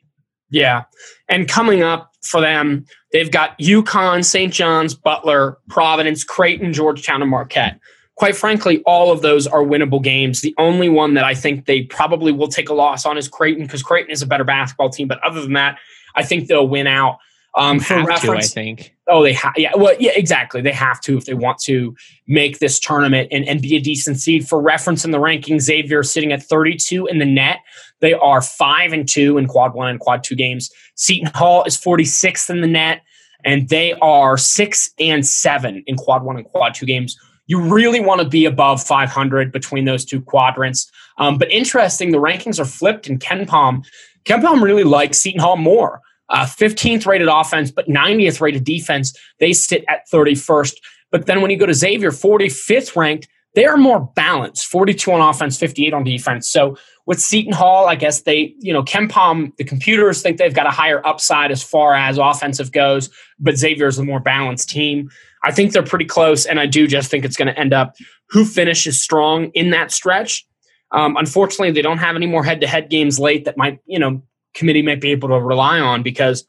[0.49, 0.83] Yeah.
[1.27, 4.53] And coming up for them, they've got UConn, St.
[4.53, 7.79] John's, Butler, Providence, Creighton, Georgetown, and Marquette.
[8.15, 10.41] Quite frankly, all of those are winnable games.
[10.41, 13.63] The only one that I think they probably will take a loss on is Creighton
[13.63, 15.07] because Creighton is a better basketball team.
[15.07, 15.79] But other than that,
[16.15, 17.17] I think they'll win out.
[17.57, 18.93] Um, for reference, to, I think.
[19.07, 19.53] Oh, they have.
[19.55, 20.61] Yeah, well, yeah, exactly.
[20.61, 21.95] They have to if they want to
[22.27, 24.47] make this tournament and, and be a decent seed.
[24.47, 27.59] For reference, in the ranking, Xavier sitting at 32 in the net.
[28.01, 30.69] They are five and two in quad one and quad two games.
[30.95, 33.01] Seton Hall is 46th in the net.
[33.45, 37.17] and they are six and seven in quad one and quad two games.
[37.47, 40.89] You really want to be above 500 between those two quadrants.
[41.17, 43.85] Um, but interesting, the rankings are flipped in KenPom.
[44.25, 46.01] KenPom really likes Seton Hall more.
[46.29, 49.15] Uh, 15th rated offense, but 90th rated defense.
[49.39, 50.73] They sit at 31st.
[51.11, 55.21] But then when you go to Xavier, 45th ranked, they are more balanced 42 on
[55.21, 56.49] offense, 58 on defense.
[56.49, 60.67] So with Seton Hall, I guess they, you know, KenPom, the computers think they've got
[60.67, 65.09] a higher upside as far as offensive goes, but Xavier is a more balanced team.
[65.45, 67.95] I think they're pretty close, and I do just think it's going to end up
[68.29, 70.45] who finishes strong in that stretch.
[70.91, 74.23] Um, unfortunately, they don't have any more head-to-head games late that might, you know,
[74.55, 76.47] committee might be able to rely on because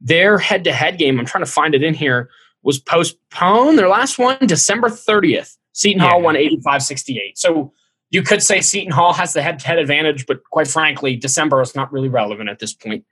[0.00, 1.20] their head-to-head game.
[1.20, 2.30] I'm trying to find it in here
[2.62, 3.78] was postponed.
[3.78, 5.56] Their last one, December 30th.
[5.72, 6.10] Seton yeah.
[6.10, 7.38] Hall won 85 68.
[7.38, 7.72] So
[8.10, 11.62] you could say Seton Hall has the head to head advantage, but quite frankly, December
[11.62, 13.04] is not really relevant at this point.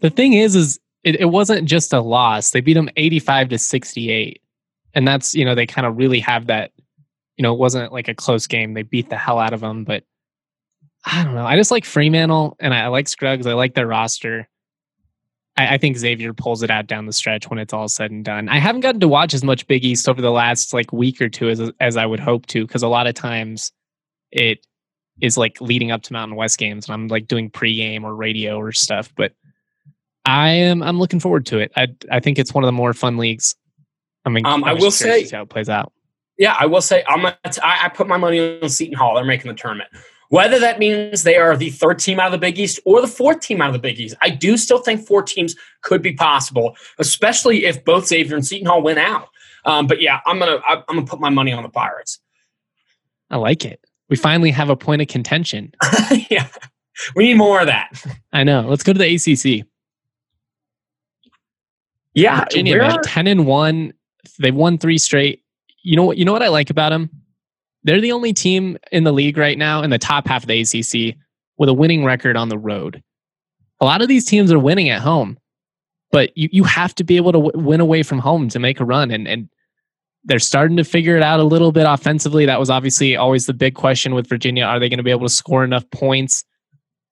[0.00, 2.50] The thing is, is it, it wasn't just a loss.
[2.50, 4.40] They beat them 85 to 68.
[4.94, 6.72] And that's, you know, they kind of really have that,
[7.36, 8.74] you know, it wasn't like a close game.
[8.74, 10.04] They beat the hell out of them, but
[11.04, 11.46] I don't know.
[11.46, 13.46] I just like Freemantle and I like Scruggs.
[13.46, 14.48] I like their roster.
[15.56, 18.24] I, I, think Xavier pulls it out down the stretch when it's all said and
[18.24, 18.48] done.
[18.48, 21.28] I haven't gotten to watch as much Big East over the last like week or
[21.28, 23.72] two as as I would hope to, because a lot of times
[24.30, 24.64] it
[25.20, 28.56] is like leading up to Mountain West games, and I'm like doing pregame or radio
[28.56, 29.12] or stuff.
[29.16, 29.32] But
[30.24, 31.72] I am I'm looking forward to it.
[31.76, 33.54] I I think it's one of the more fun leagues.
[34.24, 35.92] I mean, um, I will say how it plays out.
[36.38, 37.24] Yeah, I will say I'm.
[37.24, 39.14] A, I, I put my money on Seton Hall.
[39.14, 39.90] They're making the tournament.
[40.28, 43.08] Whether that means they are the third team out of the Big East or the
[43.08, 46.14] fourth team out of the Big East, I do still think four teams could be
[46.14, 49.28] possible, especially if both Xavier and Seton Hall win out.
[49.64, 52.18] Um, but yeah, I'm gonna I'm gonna put my money on the Pirates.
[53.30, 53.84] I like it.
[54.08, 55.72] We finally have a point of contention.
[56.30, 56.48] yeah,
[57.14, 58.02] we need more of that.
[58.32, 58.62] I know.
[58.62, 59.66] Let's go to the ACC.
[62.14, 63.92] Yeah, Virginia, man, ten and one.
[64.38, 65.42] They've won three straight.
[65.82, 66.18] You know what?
[66.18, 67.10] You know what I like about them
[67.84, 70.60] they're the only team in the league right now in the top half of the
[70.60, 71.16] ACC
[71.58, 73.02] with a winning record on the road.
[73.80, 75.38] A lot of these teams are winning at home,
[76.12, 78.78] but you, you have to be able to w- win away from home to make
[78.78, 79.10] a run.
[79.10, 79.48] And, and
[80.24, 82.46] they're starting to figure it out a little bit offensively.
[82.46, 84.64] That was obviously always the big question with Virginia.
[84.64, 86.44] Are they going to be able to score enough points?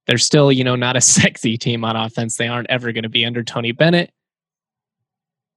[0.06, 2.36] They're still, you know, not a sexy team on offense.
[2.36, 4.12] They aren't ever going to be under Tony Bennett.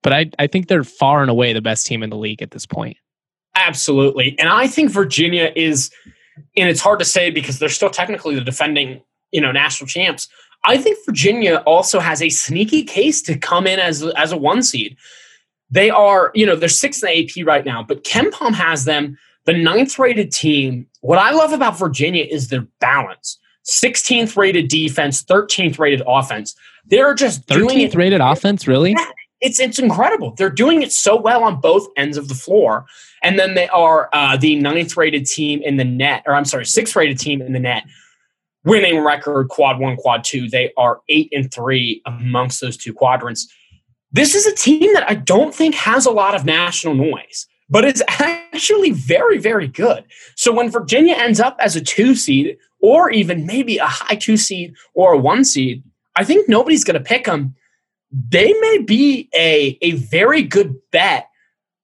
[0.03, 2.51] But I, I think they're far and away the best team in the league at
[2.51, 2.97] this point.
[3.55, 4.37] Absolutely.
[4.37, 5.91] And I think Virginia is,
[6.57, 10.27] and it's hard to say because they're still technically the defending, you know, national champs.
[10.65, 14.63] I think Virginia also has a sneaky case to come in as, as a one
[14.63, 14.97] seed.
[15.69, 19.17] They are, you know, they're sixth in the AP right now, but KenPom has them
[19.45, 20.87] the ninth rated team.
[21.01, 23.39] What I love about Virginia is their balance.
[23.65, 26.55] 16th rated defense, 13th rated offense.
[26.85, 28.91] They're just 13th rated offense, really?
[28.91, 29.05] Yeah,
[29.43, 30.33] it's it's incredible.
[30.37, 32.85] They're doing it so well on both ends of the floor.
[33.21, 36.65] And then they are uh, the ninth rated team in the net, or I'm sorry,
[36.65, 37.83] sixth rated team in the net,
[38.63, 40.49] winning record quad one, quad two.
[40.49, 43.47] They are eight and three amongst those two quadrants.
[44.11, 47.83] This is a team that I don't think has a lot of national noise, but
[47.83, 50.05] is actually very, very good.
[50.35, 54.37] So when Virginia ends up as a two seed, or even maybe a high two
[54.37, 55.83] seed or a one seed,
[56.15, 57.55] I think nobody's going to pick them.
[58.29, 61.29] They may be a, a very good bet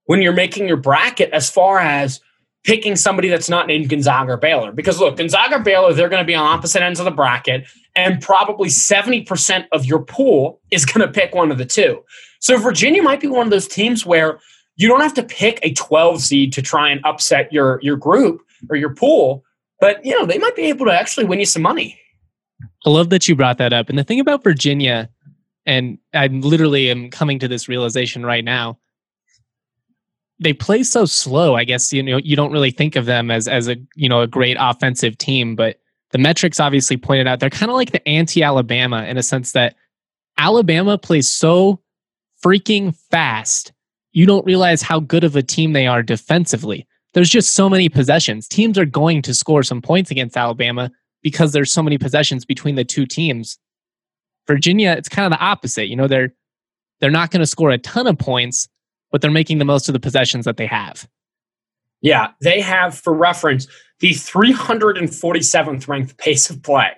[0.05, 2.21] when you're making your bracket as far as
[2.63, 4.71] picking somebody that's not named Gonzaga or Baylor.
[4.71, 7.67] Because look, Gonzaga or Baylor, they're going to be on opposite ends of the bracket,
[7.95, 12.03] and probably 70% of your pool is going to pick one of the two.
[12.39, 14.39] So Virginia might be one of those teams where
[14.75, 18.41] you don't have to pick a 12 seed to try and upset your your group
[18.69, 19.43] or your pool,
[19.79, 21.99] but you know, they might be able to actually win you some money.
[22.85, 23.89] I love that you brought that up.
[23.89, 25.09] And the thing about Virginia,
[25.65, 28.77] and I literally am coming to this realization right now,
[30.39, 31.55] they play so slow.
[31.55, 34.21] I guess you know you don't really think of them as as a you know
[34.21, 35.79] a great offensive team, but
[36.11, 39.51] the metrics obviously pointed out they're kind of like the anti Alabama in a sense
[39.51, 39.75] that
[40.37, 41.81] Alabama plays so
[42.43, 43.73] freaking fast.
[44.11, 46.87] You don't realize how good of a team they are defensively.
[47.13, 48.47] There's just so many possessions.
[48.47, 50.91] Teams are going to score some points against Alabama
[51.21, 53.57] because there's so many possessions between the two teams.
[54.49, 55.85] Virginia, it's kind of the opposite.
[55.87, 56.33] You know, they're
[56.99, 58.67] they're not going to score a ton of points,
[59.11, 61.07] but they're making the most of the possessions that they have.
[62.01, 63.67] Yeah, they have, for reference,
[63.99, 66.91] the 347th ranked pace of play.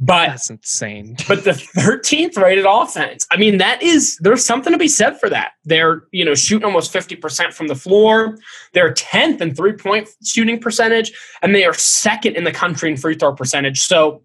[0.00, 1.16] But that's insane.
[1.28, 3.26] but the 13th rated offense.
[3.30, 5.52] I mean, that is there's something to be said for that.
[5.64, 8.38] They're, you know, shooting almost 50% from the floor.
[8.72, 13.16] They're 10th in three-point shooting percentage, and they are second in the country in free
[13.16, 13.80] throw percentage.
[13.80, 14.22] So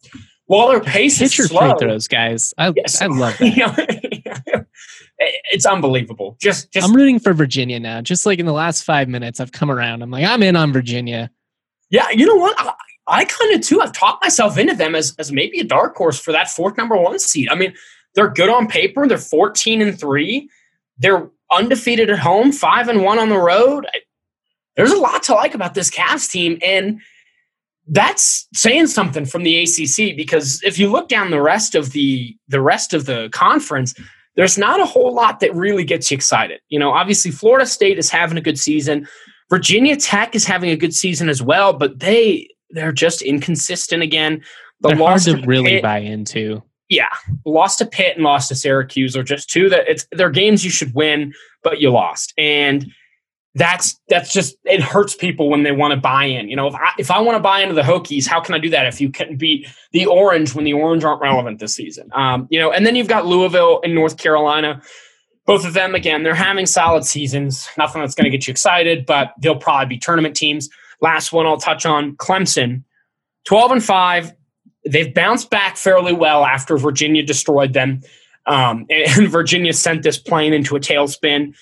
[0.49, 2.53] Their pace Hit your is slow, free throws, guys.
[2.57, 3.01] I, Yes.
[3.01, 4.65] I love that.
[5.17, 6.37] it's unbelievable.
[6.41, 8.01] Just, just I'm rooting for Virginia now.
[8.01, 10.01] Just like in the last five minutes, I've come around.
[10.01, 11.31] I'm like, I'm in on Virginia.
[11.89, 12.55] Yeah, you know what?
[12.59, 12.73] I,
[13.07, 13.81] I kind of too.
[13.81, 16.97] I've talked myself into them as as maybe a dark horse for that fourth number
[16.97, 17.49] one seed.
[17.49, 17.73] I mean,
[18.15, 19.07] they're good on paper.
[19.07, 20.49] They're fourteen and three.
[20.97, 23.85] They're undefeated at home, five and one on the road.
[24.75, 27.01] There's a lot to like about this Cavs team, and
[27.87, 32.35] that's saying something from the ACC because if you look down the rest of the
[32.47, 33.93] the rest of the conference,
[34.35, 36.61] there's not a whole lot that really gets you excited.
[36.69, 39.07] You know, obviously Florida State is having a good season.
[39.49, 44.41] Virginia Tech is having a good season as well, but they they're just inconsistent again.
[44.81, 46.63] The They're loss to to really Pitt- buy into.
[46.89, 47.09] yeah,
[47.45, 50.71] lost to Pitt and lost to Syracuse are just two that it's they're games you
[50.71, 52.33] should win, but you lost.
[52.37, 52.91] And
[53.55, 56.49] that's that's just it hurts people when they want to buy in.
[56.49, 58.57] You know, if I if I want to buy into the Hokies, how can I
[58.57, 62.09] do that if you can't beat the Orange when the Orange aren't relevant this season?
[62.13, 64.81] Um, you know, and then you've got Louisville and North Carolina.
[65.45, 67.67] Both of them, again, they're having solid seasons.
[67.77, 70.69] Nothing that's going to get you excited, but they'll probably be tournament teams.
[71.01, 72.83] Last one I'll touch on Clemson,
[73.45, 74.33] 12 and 5.
[74.85, 78.01] They've bounced back fairly well after Virginia destroyed them.
[78.45, 81.55] Um, and Virginia sent this plane into a tailspin.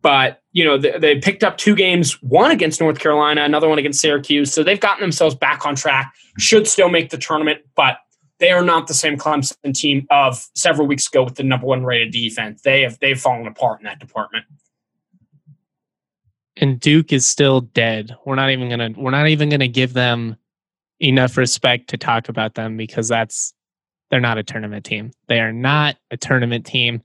[0.00, 3.78] But, you know, they, they picked up two games, one against North Carolina, another one
[3.78, 4.50] against Syracuse.
[4.50, 7.98] So they've gotten themselves back on track, should still make the tournament, but
[8.38, 11.84] they are not the same Clemson team of several weeks ago with the number one
[11.84, 12.62] rated defense.
[12.62, 14.46] They have they've fallen apart in that department.
[16.56, 18.16] And Duke is still dead.
[18.24, 20.36] We're not even gonna we're not even gonna give them
[21.00, 23.52] enough respect to talk about them because that's
[24.10, 25.10] they're not a tournament team.
[25.28, 27.02] They are not a tournament team.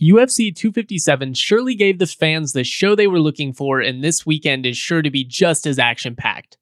[0.00, 4.66] UFC 257 surely gave the fans the show they were looking for, and this weekend
[4.66, 6.58] is sure to be just as action packed.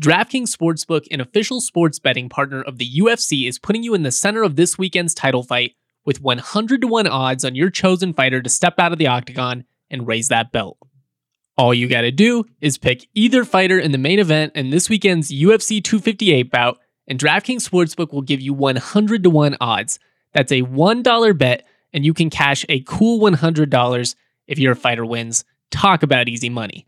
[0.00, 4.12] DraftKings Sportsbook, an official sports betting partner of the UFC, is putting you in the
[4.12, 5.72] center of this weekend's title fight
[6.04, 9.64] with 100 to 1 odds on your chosen fighter to step out of the octagon
[9.90, 10.78] and raise that belt.
[11.56, 14.88] All you got to do is pick either fighter in the main event in this
[14.88, 19.98] weekend's UFC 258 bout, and DraftKings Sportsbook will give you 100 to 1 odds.
[20.32, 24.14] That's a $1 bet, and you can cash a cool $100
[24.46, 25.44] if your fighter wins.
[25.70, 26.86] Talk about easy money.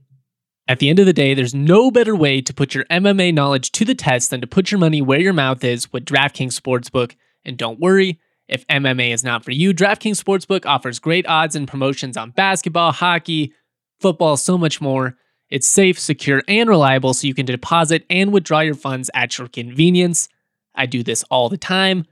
[0.68, 3.72] At the end of the day, there's no better way to put your MMA knowledge
[3.72, 7.16] to the test than to put your money where your mouth is with DraftKings Sportsbook.
[7.44, 11.66] And don't worry, if MMA is not for you, DraftKings Sportsbook offers great odds and
[11.66, 13.52] promotions on basketball, hockey,
[13.98, 15.16] football, so much more.
[15.50, 19.48] It's safe, secure, and reliable so you can deposit and withdraw your funds at your
[19.48, 20.28] convenience.
[20.74, 22.06] I do this all the time.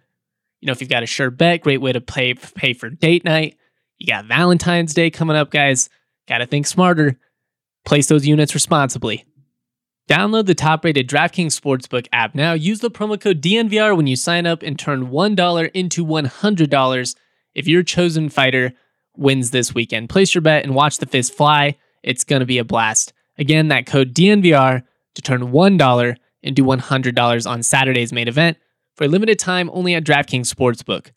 [0.60, 3.24] You know, if you've got a sure bet, great way to pay pay for date
[3.24, 3.56] night.
[3.98, 5.88] You got Valentine's Day coming up, guys.
[6.28, 7.18] Got to think smarter.
[7.84, 9.24] Place those units responsibly.
[10.08, 12.54] Download the top rated DraftKings Sportsbook app now.
[12.54, 17.14] Use the promo code DNVR when you sign up and turn $1 into $100
[17.54, 18.72] if your chosen fighter
[19.16, 20.08] wins this weekend.
[20.08, 21.76] Place your bet and watch the fist fly.
[22.02, 23.12] It's going to be a blast.
[23.36, 24.82] Again, that code DNVR
[25.14, 28.56] to turn $1 into $100 on Saturday's main event
[28.98, 31.12] for a limited time only at DraftKings Sportsbook.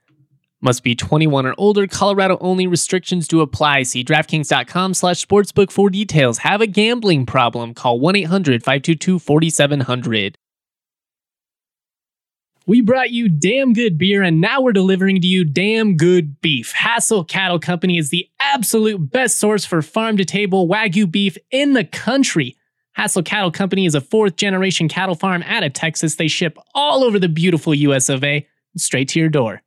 [0.62, 1.88] Must be 21 or older.
[1.88, 3.82] Colorado only restrictions do apply.
[3.82, 6.38] See DraftKings.com slash sportsbook for details.
[6.38, 7.74] Have a gambling problem?
[7.74, 10.36] Call 1-800-522-4700.
[12.67, 16.76] We brought you damn good beer and now we're delivering to you damn good beef.
[16.78, 21.74] Hassell Cattle Company is the absolute best source for farm to table Wagyu beef in
[21.74, 22.56] the country.
[22.98, 26.16] Hassell Cattle Company is a fourth generation cattle farm out of Texas.
[26.16, 28.46] They ship all over the beautiful US of A
[28.78, 29.62] straight to your door.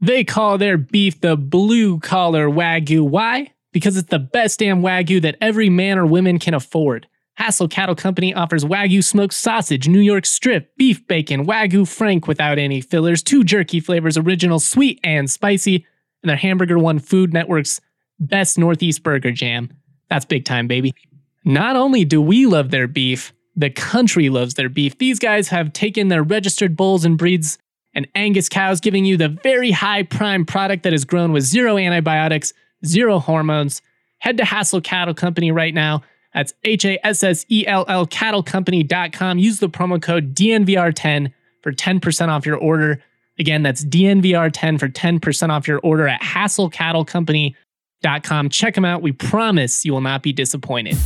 [0.00, 3.08] They call their beef the blue collar Wagyu.
[3.08, 3.52] Why?
[3.72, 7.06] Because it's the best damn Wagyu that every man or woman can afford.
[7.38, 12.58] Hassell Cattle Company offers Wagyu smoked sausage, New York strip, beef bacon, Wagyu frank without
[12.58, 15.84] any fillers, two jerky flavors, original sweet and spicy,
[16.22, 17.80] and their Hamburger won Food Network's
[18.20, 19.70] best Northeast burger jam.
[20.08, 20.94] That's big time, baby.
[21.44, 24.98] Not only do we love their beef, the country loves their beef.
[24.98, 27.58] These guys have taken their registered bulls and breeds
[27.94, 31.78] and Angus cows, giving you the very high prime product that is grown with zero
[31.78, 32.52] antibiotics,
[32.84, 33.80] zero hormones.
[34.18, 36.02] Head to Hassell Cattle Company right now.
[36.32, 39.38] That's H A S S E L L cattlecompany.com.
[39.38, 41.32] Use the promo code DNVR10
[41.62, 43.00] for 10% off your order.
[43.38, 48.48] Again, that's DNVR10 for 10% off your order at hassellcattlecompany.com.
[48.48, 49.02] Check them out.
[49.02, 50.96] We promise you will not be disappointed.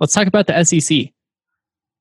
[0.00, 1.08] Let's talk about the SEC.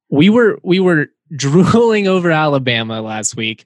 [0.10, 3.66] We were we were drooling over Alabama last week.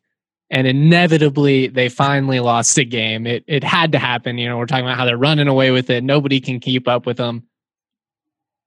[0.49, 3.27] and inevitably they finally lost a game.
[3.27, 4.37] It it had to happen.
[4.37, 6.03] You know, we're talking about how they're running away with it.
[6.03, 7.43] Nobody can keep up with them.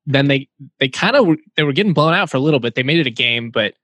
[0.06, 0.48] Then they
[0.78, 2.74] they kind of they were getting blown out for a little bit.
[2.74, 3.74] They made it a game, but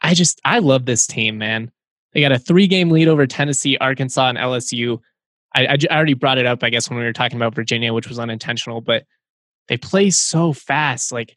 [0.00, 1.70] I just I love this team, man.
[2.12, 5.00] They got a three game lead over Tennessee, Arkansas, and LSU.
[5.54, 7.92] I, I, I already brought it up, I guess, when we were talking about Virginia,
[7.92, 9.04] which was unintentional, but
[9.68, 11.12] they play so fast.
[11.12, 11.36] Like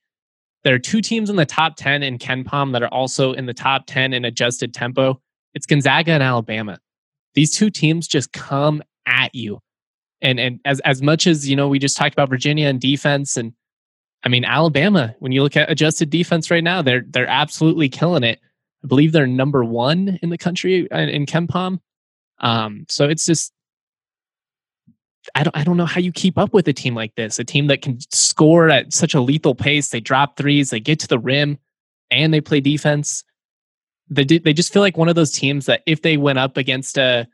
[0.63, 3.53] there are two teams in the top 10 in KenPom that are also in the
[3.53, 5.21] top 10 in adjusted tempo.
[5.53, 6.79] It's Gonzaga and Alabama.
[7.34, 9.59] These two teams just come at you.
[10.21, 13.38] And and as as much as, you know, we just talked about Virginia and defense
[13.38, 13.53] and
[14.23, 18.23] I mean Alabama, when you look at adjusted defense right now, they're they're absolutely killing
[18.23, 18.39] it.
[18.84, 21.79] I believe they're number 1 in the country in, in KenPom.
[22.39, 23.51] Um so it's just
[25.36, 27.43] I don't I don't know how you keep up with a team like this, a
[27.43, 29.89] team that can score at such a lethal pace.
[29.89, 31.57] They drop threes, they get to the rim,
[32.09, 33.24] and they play defense.
[34.09, 36.57] They do, they just feel like one of those teams that if they went up
[36.57, 37.28] against a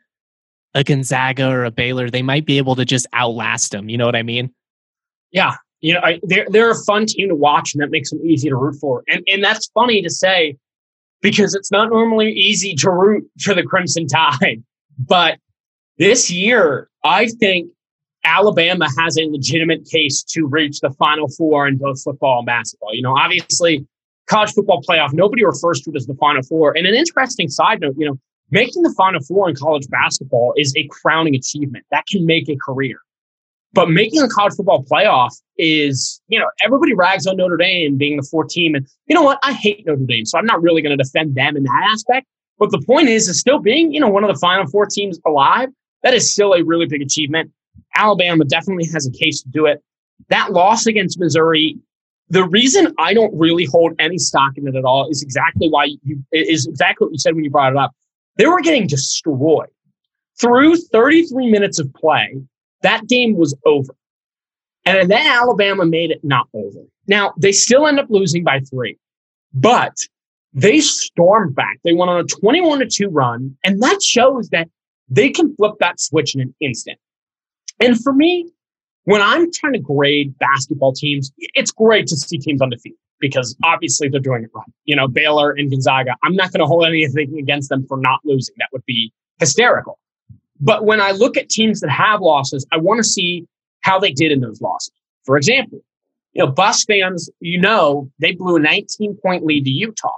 [0.74, 3.88] a Gonzaga or a Baylor, they might be able to just outlast them.
[3.88, 4.52] You know what I mean?
[5.32, 8.20] Yeah, you know I, they're they're a fun team to watch, and that makes them
[8.24, 9.02] easy to root for.
[9.08, 10.56] And and that's funny to say
[11.22, 14.62] because it's not normally easy to root for the Crimson Tide,
[14.98, 15.38] but
[15.96, 17.70] this year I think
[18.24, 22.94] Alabama has a legitimate case to reach the Final Four in both football and basketball.
[22.94, 23.86] You know, obviously,
[24.26, 26.76] college football playoff, nobody refers to it as the Final Four.
[26.76, 28.18] And an interesting side note, you know,
[28.50, 32.56] making the Final Four in college basketball is a crowning achievement that can make a
[32.56, 32.98] career.
[33.74, 38.16] But making the college football playoff is, you know, everybody rags on Notre Dame being
[38.16, 38.74] the fourth team.
[38.74, 39.38] And you know what?
[39.42, 42.26] I hate Notre Dame, so I'm not really going to defend them in that aspect.
[42.58, 45.20] But the point is, is still being, you know, one of the final four teams
[45.26, 45.68] alive.
[46.02, 47.50] That is still a really big achievement.
[47.94, 49.82] Alabama definitely has a case to do it.
[50.28, 51.78] That loss against Missouri,
[52.30, 55.90] the reason I don't really hold any stock in it at all is exactly why
[56.02, 57.92] you is exactly what you said when you brought it up.
[58.36, 59.68] They were getting destroyed.
[60.40, 62.40] Through 33 minutes of play,
[62.82, 63.94] that game was over.
[64.84, 66.80] And then Alabama made it not over.
[67.08, 68.96] Now, they still end up losing by three,
[69.52, 69.96] but
[70.52, 71.78] they stormed back.
[71.84, 74.68] They went on a 21 to 2 run, and that shows that
[75.08, 76.98] they can flip that switch in an instant.
[77.80, 78.50] And for me,
[79.04, 84.08] when I'm trying to grade basketball teams, it's great to see teams undefeated because obviously
[84.08, 84.66] they're doing it right.
[84.84, 88.20] You know, Baylor and Gonzaga, I'm not going to hold anything against them for not
[88.24, 88.54] losing.
[88.58, 89.98] That would be hysterical.
[90.60, 93.46] But when I look at teams that have losses, I want to see
[93.80, 94.92] how they did in those losses.
[95.24, 95.80] For example,
[96.32, 100.10] you know, Buffs fans, you know, they blew a 19 point lead to Utah.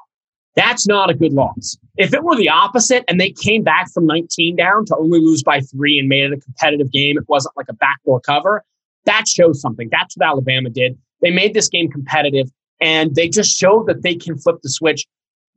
[0.56, 1.78] That's not a good loss.
[1.96, 5.42] If it were the opposite and they came back from 19 down to only lose
[5.42, 8.64] by three and made it a competitive game, it wasn't like a backdoor cover,
[9.04, 9.88] that shows something.
[9.90, 10.98] That's what Alabama did.
[11.22, 15.06] They made this game competitive and they just showed that they can flip the switch,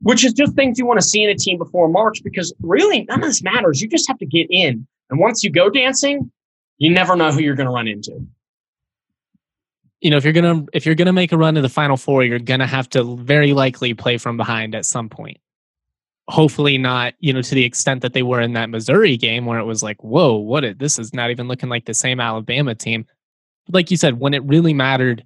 [0.00, 3.04] which is just things you want to see in a team before March because really
[3.04, 3.80] none of this matters.
[3.80, 4.86] You just have to get in.
[5.10, 6.30] And once you go dancing,
[6.78, 8.26] you never know who you're going to run into
[10.04, 12.22] you know if you're gonna if you're gonna make a run to the final four
[12.22, 15.38] you're gonna have to very likely play from behind at some point.
[16.28, 19.58] Hopefully not you know to the extent that they were in that missouri game where
[19.58, 23.06] it was like whoa what this is not even looking like the same alabama team.
[23.66, 25.24] But like you said when it really mattered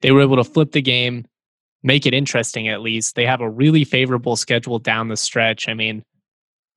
[0.00, 1.26] they were able to flip the game
[1.82, 3.14] make it interesting at least.
[3.14, 5.68] They have a really favorable schedule down the stretch.
[5.68, 6.02] I mean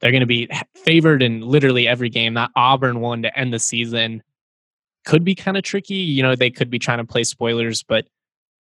[0.02, 2.36] they're going to be favored in literally every game.
[2.36, 4.22] That auburn one to end the season
[5.08, 5.96] could be kind of tricky.
[5.96, 8.08] You know, they could be trying to play spoilers, but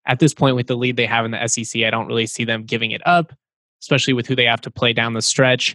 [0.04, 2.44] at this point, with the lead they have in the SEC, I don't really see
[2.44, 3.32] them giving it up,
[3.80, 5.74] especially with who they have to play down the stretch.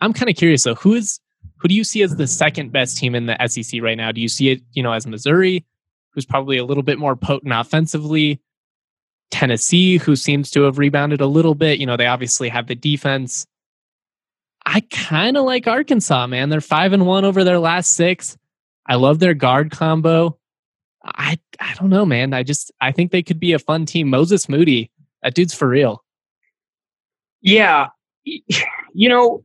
[0.00, 1.18] I'm kind of curious though, who is
[1.56, 4.12] who do you see as the second best team in the SEC right now?
[4.12, 5.64] Do you see it, you know, as Missouri,
[6.10, 8.40] who's probably a little bit more potent offensively?
[9.32, 11.80] Tennessee, who seems to have rebounded a little bit.
[11.80, 13.46] You know, they obviously have the defense.
[14.64, 16.50] I kind of like Arkansas, man.
[16.50, 18.38] They're five and one over their last six.
[18.86, 20.38] I love their guard combo.
[21.04, 22.32] I I don't know, man.
[22.32, 24.08] I just I think they could be a fun team.
[24.08, 24.90] Moses Moody,
[25.22, 26.02] that dude's for real.
[27.40, 27.88] Yeah,
[28.24, 29.42] you know,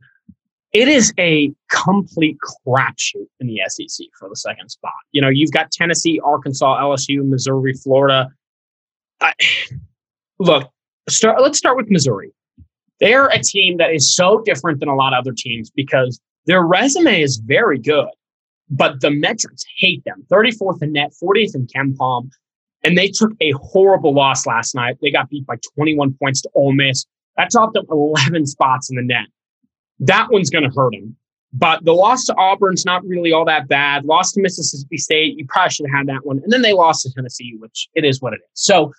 [0.72, 4.92] it is a complete crapshoot in the SEC for the second spot.
[5.12, 8.28] You know, you've got Tennessee, Arkansas, LSU, Missouri, Florida.
[9.20, 9.34] I,
[10.38, 10.70] look,
[11.08, 11.42] start.
[11.42, 12.32] Let's start with Missouri.
[13.00, 16.62] They're a team that is so different than a lot of other teams because their
[16.62, 18.08] resume is very good
[18.70, 20.24] but the metrics hate them.
[20.30, 22.30] 34th in net, 40th in KenPom.
[22.82, 24.96] And they took a horrible loss last night.
[25.02, 27.04] They got beat by 21 points to Ole Miss.
[27.36, 29.26] That dropped them 11 spots in the net.
[29.98, 31.16] That one's going to hurt them.
[31.52, 34.04] But the loss to Auburn's not really all that bad.
[34.04, 36.40] Lost to Mississippi State, you probably should have had that one.
[36.42, 38.50] And then they lost to Tennessee, which it is what it is.
[38.54, 38.92] So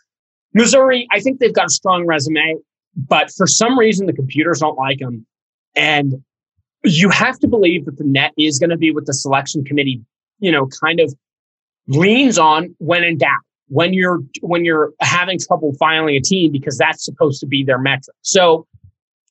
[0.53, 2.57] Missouri, I think they've got a strong resume,
[2.95, 5.25] but for some reason the computers don't like them.
[5.75, 6.21] And
[6.83, 10.01] you have to believe that the net is going to be what the selection committee,
[10.39, 11.13] you know, kind of
[11.87, 16.77] leans on when in doubt, when you're when you're having trouble filing a team because
[16.77, 18.15] that's supposed to be their metric.
[18.21, 18.67] So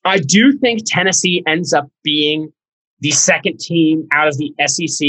[0.05, 2.51] I do think Tennessee ends up being
[3.01, 5.07] the second team out of the SEC,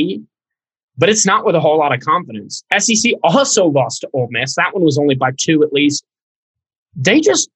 [0.99, 2.64] but it's not with a whole lot of confidence.
[2.76, 4.55] SEC also lost to Ole Miss.
[4.57, 6.05] That one was only by two at least.
[6.95, 7.49] They just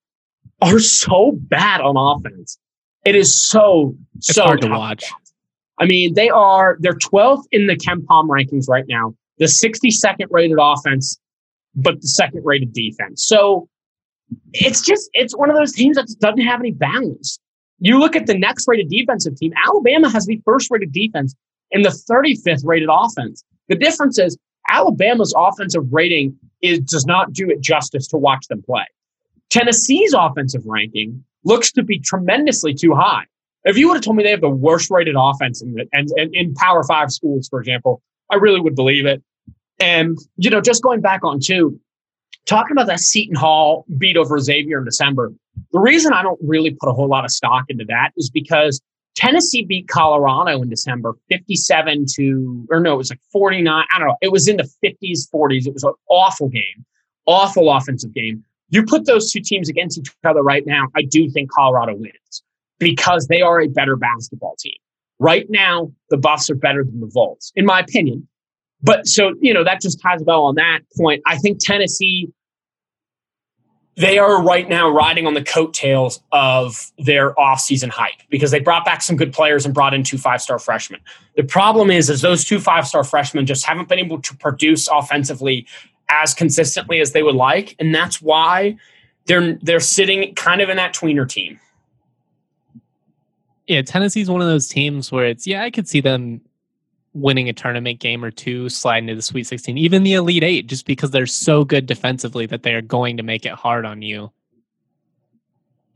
[0.63, 2.59] are so bad on offense.
[3.07, 5.05] It is so it's so hard to watch.
[5.79, 9.15] I mean, they are they're 12th in the KenPom rankings right now.
[9.39, 11.19] The 62nd rated offense,
[11.75, 13.25] but the second rated defense.
[13.25, 13.69] So
[14.53, 17.39] it's just it's one of those teams that doesn't have any balance.
[17.79, 21.35] You look at the next rated defensive team, Alabama has the first rated defense
[21.73, 23.45] and the 35th rated offense.
[23.69, 24.37] The difference is
[24.69, 28.87] Alabama's offensive rating is does not do it justice to watch them play.
[29.51, 33.25] Tennessee's offensive ranking looks to be tremendously too high.
[33.65, 36.09] If you would have told me they have the worst rated offense in, the, and,
[36.17, 39.23] and in Power Five schools, for example, I really would believe it.
[39.81, 41.79] And you know, just going back on two,
[42.47, 45.33] talking about that Seton Hall beat over Xavier in December.
[45.73, 48.81] The reason I don't really put a whole lot of stock into that is because
[49.17, 53.85] Tennessee beat Colorado in December 57 to, or no, it was like 49.
[53.93, 54.17] I don't know.
[54.21, 55.67] It was in the 50s, 40s.
[55.67, 56.85] It was an awful game,
[57.25, 58.45] awful offensive game.
[58.69, 62.43] You put those two teams against each other right now, I do think Colorado wins
[62.79, 64.75] because they are a better basketball team.
[65.19, 68.29] Right now, the Buffs are better than the Vols, in my opinion.
[68.83, 71.23] But so, you know, that just ties well on that point.
[71.27, 72.29] I think Tennessee,
[73.97, 78.85] they are right now riding on the coattails of their offseason hype because they brought
[78.85, 81.01] back some good players and brought in two five star freshmen.
[81.37, 84.87] The problem is, is those two five star freshmen just haven't been able to produce
[84.89, 85.67] offensively
[86.09, 88.77] as consistently as they would like, and that's why
[89.27, 91.59] they're they're sitting kind of in that tweener team.
[93.67, 96.41] Yeah, Tennessee's one of those teams where it's yeah, I could see them
[97.17, 100.67] winning a tournament game or two, sliding to the Sweet 16, even the Elite Eight,
[100.67, 104.03] just because they're so good defensively that they are going to make it hard on
[104.03, 104.31] you.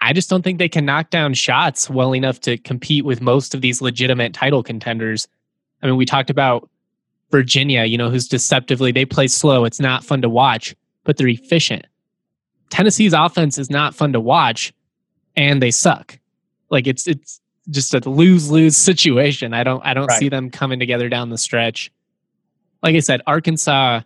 [0.01, 3.55] I just don't think they can knock down shots well enough to compete with most
[3.55, 5.29] of these legitimate title contenders.
[5.83, 6.71] I mean, we talked about
[7.31, 9.64] Virginia, you know, who's deceptively, they play slow.
[9.64, 10.74] It's not fun to watch,
[11.05, 11.87] but they're efficient.
[12.70, 14.72] Tennessee's offense is not fun to watch
[15.37, 16.18] and they suck.
[16.70, 19.55] Like it's, it's, just a lose lose situation.
[19.55, 20.18] I don't I don't right.
[20.18, 21.91] see them coming together down the stretch.
[22.83, 24.01] Like I said, Arkansas,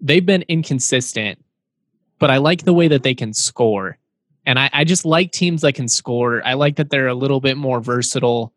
[0.00, 1.44] they've been inconsistent,
[2.18, 3.98] but I like the way that they can score.
[4.46, 6.40] And I, I just like teams that can score.
[6.46, 8.52] I like that they're a little bit more versatile.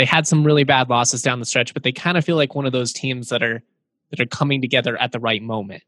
[0.00, 2.54] They had some really bad losses down the stretch, but they kind of feel like
[2.54, 3.62] one of those teams that are
[4.10, 5.82] that are coming together at the right moment.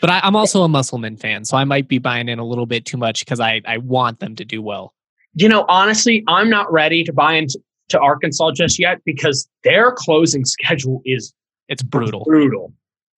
[0.00, 2.66] But I, I'm also a Musselman fan, so I might be buying in a little
[2.66, 4.94] bit too much because I, I want them to do well
[5.34, 9.90] you know, honestly, I'm not ready to buy into to Arkansas just yet because their
[9.92, 11.32] closing schedule is
[11.68, 12.24] it's brutal.
[12.24, 12.72] Brutal.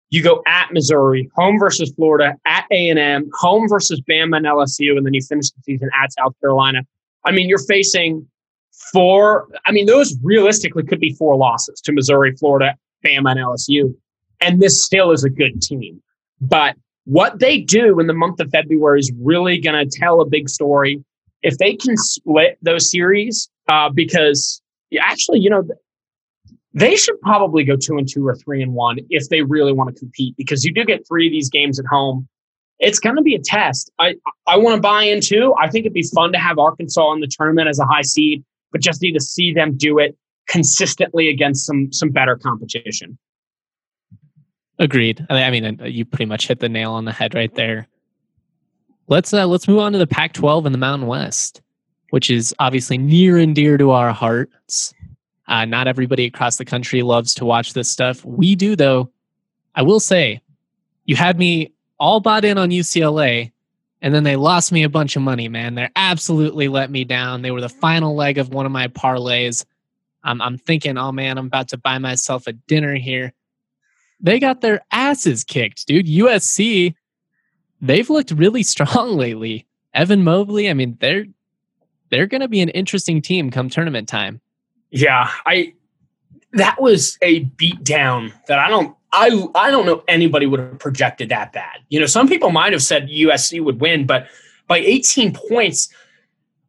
[0.09, 4.47] You go at Missouri, home versus Florida, at A and M, home versus Bama and
[4.47, 6.83] LSU, and then you finish the season at South Carolina.
[7.25, 8.27] I mean, you're facing
[8.93, 9.49] four.
[9.66, 13.95] I mean, those realistically could be four losses to Missouri, Florida, Bama, and LSU,
[14.40, 16.03] and this still is a good team.
[16.40, 20.26] But what they do in the month of February is really going to tell a
[20.26, 21.03] big story
[21.43, 24.62] if they can split those series, uh, because
[25.01, 25.66] actually, you know,
[26.74, 29.95] they should probably go two and two or three and one if they really want
[29.95, 32.28] to compete, because you do get three of these games at home.
[32.78, 33.90] It's going to be a test.
[33.99, 34.14] I
[34.47, 35.55] I want to buy into.
[35.61, 38.45] I think it'd be fun to have Arkansas in the tournament as a high seed,
[38.73, 40.16] but just need to see them do it
[40.49, 43.18] consistently against some some better competition.
[44.79, 45.25] Agreed.
[45.31, 47.87] I mean, you pretty much hit the nail on the head right there.
[49.07, 51.61] Let's uh, let's move on to the Pac-12 and the Mountain West,
[52.11, 54.95] which is obviously near and dear to our hearts.
[55.49, 58.25] Uh, not everybody across the country loves to watch this stuff.
[58.25, 59.11] We do, though.
[59.75, 60.41] I will say,
[61.05, 63.53] you had me all bought in on UCLA,
[64.03, 65.49] and then they lost me a bunch of money.
[65.49, 67.41] Man, they absolutely let me down.
[67.41, 69.65] They were the final leg of one of my parlays.
[70.25, 73.33] I'm thinking, oh man, I'm about to buy myself a dinner here.
[74.21, 76.07] They got their asses kicked, dude.
[76.07, 76.95] USC
[77.83, 79.67] they've looked really strong lately.
[79.93, 81.27] Evan Mobley, I mean, they're
[82.09, 84.41] they're going to be an interesting team come tournament time.
[84.91, 85.75] Yeah, I
[86.53, 90.79] that was a beat down that I don't I I don't know anybody would have
[90.79, 91.81] projected that bad.
[91.89, 94.27] You know, some people might have said USC would win, but
[94.69, 95.89] by 18 points,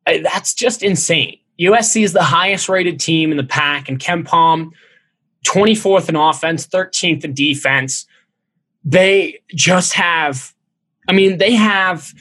[0.05, 1.39] that's just insane.
[1.59, 4.71] USC is the highest rated team in the Pac, and KenPom,
[5.47, 8.05] 24th in offense, 13th in defense.
[8.83, 10.53] They just have
[11.07, 12.13] I mean, they have.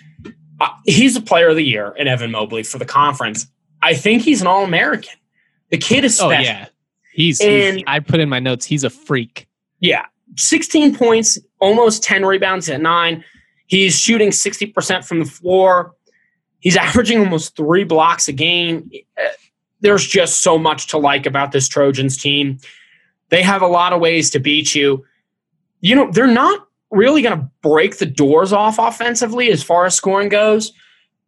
[0.60, 3.46] Uh, he's a player of the year in Evan Mobley for the conference.
[3.80, 5.14] I think he's an All American.
[5.70, 6.32] The kid is special.
[6.32, 6.68] Oh yeah,
[7.12, 7.84] he's, and, he's.
[7.86, 8.64] I put in my notes.
[8.64, 9.48] He's a freak.
[9.80, 10.06] Yeah,
[10.36, 13.24] 16 points, almost 10 rebounds at nine.
[13.66, 15.94] He's shooting 60% from the floor.
[16.60, 18.90] He's averaging almost three blocks a game.
[19.80, 22.58] There's just so much to like about this Trojans team.
[23.30, 25.04] They have a lot of ways to beat you.
[25.80, 29.94] You know, they're not really going to break the doors off offensively as far as
[29.94, 30.72] scoring goes,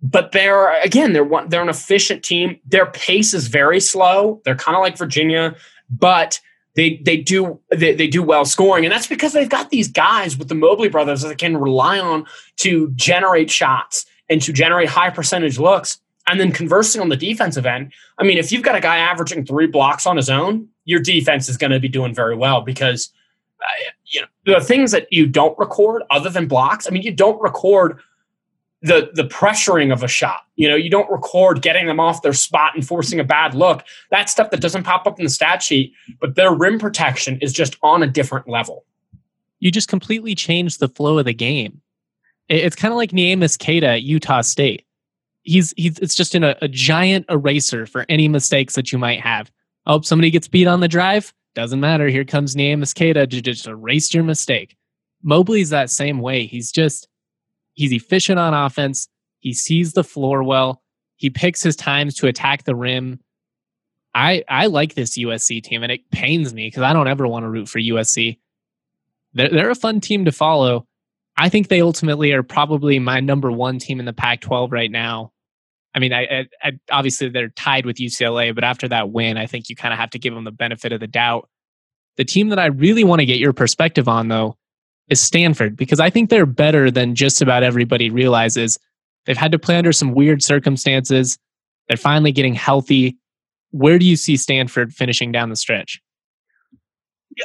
[0.02, 2.60] but they're again they're one, they're an efficient team.
[2.66, 4.40] Their pace is very slow.
[4.44, 5.56] They're kind of like Virginia,
[5.90, 6.38] but
[6.74, 10.36] they they do they, they do well scoring, and that's because they've got these guys
[10.36, 14.88] with the Mobley brothers that they can rely on to generate shots and to generate
[14.88, 15.98] high percentage looks.
[16.26, 19.44] And then conversing on the defensive end, I mean, if you've got a guy averaging
[19.44, 23.12] three blocks on his own, your defense is going to be doing very well because
[23.60, 24.26] uh, you know
[24.58, 26.86] the things that you don't record other than blocks.
[26.86, 28.00] I mean, you don't record
[28.84, 30.42] the the pressuring of a shot.
[30.56, 33.82] You know, you don't record getting them off their spot and forcing a bad look.
[34.10, 35.94] That's stuff that doesn't pop up in the stat sheet.
[36.20, 38.84] But their rim protection is just on a different level.
[39.58, 41.80] You just completely change the flow of the game.
[42.50, 44.84] It's kind of like Neemias Queta at Utah State.
[45.44, 49.20] He's he's it's just in a, a giant eraser for any mistakes that you might
[49.20, 49.50] have.
[49.86, 51.32] Oh, somebody gets beat on the drive.
[51.54, 52.08] Doesn't matter.
[52.08, 54.76] Here comes Neemias Queta to just erase your mistake.
[55.22, 56.44] Mobley's that same way.
[56.44, 57.08] He's just
[57.74, 59.08] he's efficient on offense.
[59.40, 60.82] He sees the floor well.
[61.16, 63.20] He picks his times to attack the rim.
[64.14, 67.44] I I like this USC team, and it pains me because I don't ever want
[67.44, 68.38] to root for USC.
[69.34, 70.86] They're, they're a fun team to follow.
[71.36, 75.32] I think they ultimately are probably my number one team in the Pac-12 right now.
[75.92, 79.46] I mean, I, I, I obviously they're tied with UCLA, but after that win, I
[79.46, 81.48] think you kind of have to give them the benefit of the doubt.
[82.16, 84.56] The team that I really want to get your perspective on, though,
[85.08, 88.78] is Stanford because I think they're better than just about everybody realizes.
[89.26, 91.38] They've had to play under some weird circumstances.
[91.88, 93.16] They're finally getting healthy.
[93.70, 96.00] Where do you see Stanford finishing down the stretch?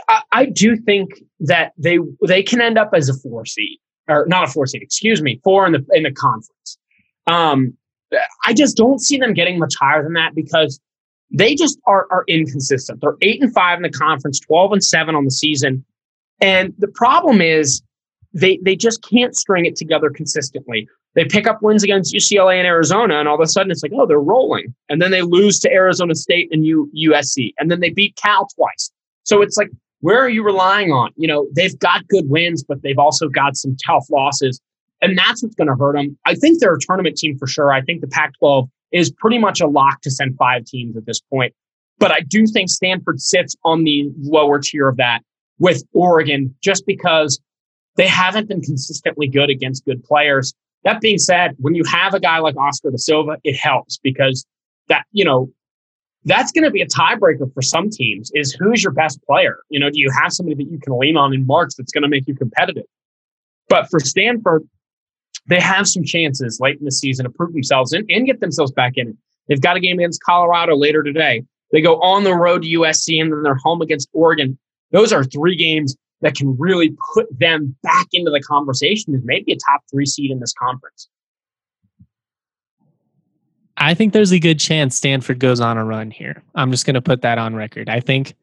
[0.08, 4.26] I, I do think that they they can end up as a four seed or
[4.28, 6.78] not a four seed, excuse me, four in the in the conference.
[7.28, 7.76] Um,
[8.46, 10.80] I just don't see them getting much higher than that because
[11.32, 13.02] they just are, are inconsistent.
[13.02, 15.86] They're eight and five in the conference, 12 and seven on the season.
[16.42, 17.82] And the problem is
[18.34, 20.88] they, they just can't string it together consistently.
[21.16, 23.92] They pick up wins against UCLA and Arizona, and all of a sudden it's like,
[23.96, 24.74] oh, they're rolling.
[24.90, 27.54] And then they lose to Arizona State and U, USC.
[27.58, 28.92] And then they beat Cal twice.
[29.24, 29.70] So it's like,
[30.02, 31.12] where are you relying on?
[31.18, 34.62] You know, they've got good wins, but they've also got some tough losses.
[35.02, 36.18] And that's what's going to hurt them.
[36.26, 37.72] I think they're a tournament team for sure.
[37.72, 41.06] I think the Pac 12 is pretty much a lock to send five teams at
[41.06, 41.54] this point.
[42.00, 45.22] But I do think Stanford sits on the lower tier of that
[45.60, 47.40] with Oregon just because
[47.96, 50.54] they haven't been consistently good against good players.
[50.84, 54.46] That being said, when you have a guy like Oscar da Silva, it helps because
[54.88, 55.52] that, you know,
[56.26, 59.60] that's going to be a tiebreaker for some teams is who's your best player?
[59.70, 62.04] You know, do you have somebody that you can lean on in March that's going
[62.04, 62.86] to make you competitive?
[63.68, 64.68] But for Stanford,
[65.48, 68.72] they have some chances late in the season to prove themselves and, and get themselves
[68.72, 69.18] back in.
[69.48, 71.44] They've got a game against Colorado later today.
[71.72, 74.58] They go on the road to USC and then they're home against Oregon.
[74.92, 79.54] Those are three games that can really put them back into the conversation as maybe
[79.54, 81.08] a top three seed in this conference.
[83.78, 86.44] I think there's a good chance Stanford goes on a run here.
[86.56, 87.88] I'm just going to put that on record.
[87.88, 88.36] I think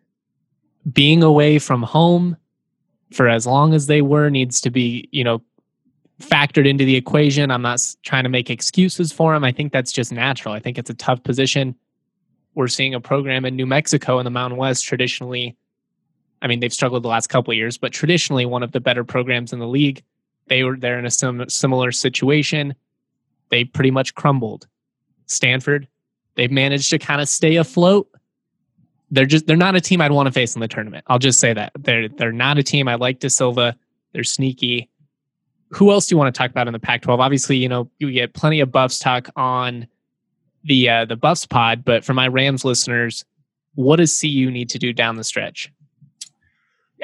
[0.91, 2.37] being away from home
[3.13, 5.43] for as long as they were needs to be, you know,
[6.21, 7.51] factored into the equation.
[7.51, 9.45] I'm not trying to make excuses for them.
[9.45, 10.55] I think that's just natural.
[10.55, 11.75] I think it's a tough position.
[12.55, 15.57] We're seeing a program in New Mexico in the Mountain West traditionally.
[16.47, 19.03] I mean, they've struggled the last couple of years, but traditionally one of the better
[19.03, 20.05] programs in the league.
[20.47, 22.77] They were they're in a sim- similar situation.
[23.49, 24.69] They pretty much crumbled.
[25.27, 25.89] Stanford,
[26.37, 28.09] they've managed to kind of stay afloat.
[29.11, 31.05] They're just they're not a team I'd want to face in the tournament.
[31.09, 31.73] I'll just say that.
[31.77, 33.77] They're they're not a team I like da Silva.
[34.13, 34.89] They're sneaky
[35.71, 37.19] who else do you want to talk about in the Pac-12?
[37.19, 39.87] Obviously, you know you get plenty of Buffs talk on
[40.65, 43.25] the uh, the Buffs pod, but for my Rams listeners,
[43.75, 45.73] what does CU need to do down the stretch?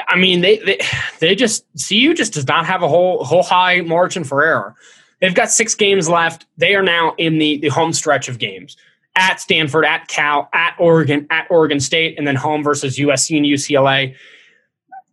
[0.08, 0.80] I mean, they they,
[1.20, 4.74] they just CU just does not have a whole whole high margin for error.
[5.20, 6.46] They've got six games left.
[6.56, 8.76] They are now in the the home stretch of games
[9.14, 13.46] at Stanford, at Cal, at Oregon, at Oregon State, and then home versus USC and
[13.46, 14.14] UCLA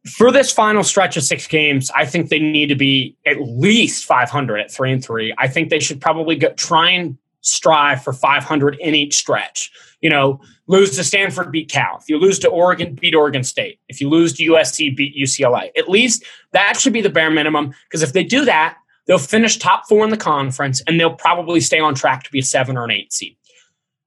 [0.08, 4.06] for this final stretch of six games, I think they need to be at least
[4.06, 5.34] 500 at three and three.
[5.38, 9.72] I think they should probably try and strive for 500 in each stretch.
[10.02, 11.98] You know, lose to Stanford, beat Cal.
[12.00, 13.80] If you lose to Oregon, beat Oregon State.
[13.90, 15.72] If you lose to USC, beat UCLA.
[15.76, 17.74] At least that should be the bare minimum.
[17.86, 21.60] Because if they do that, they'll finish top four in the conference and they'll probably
[21.60, 23.36] stay on track to be a seven or an eight seed.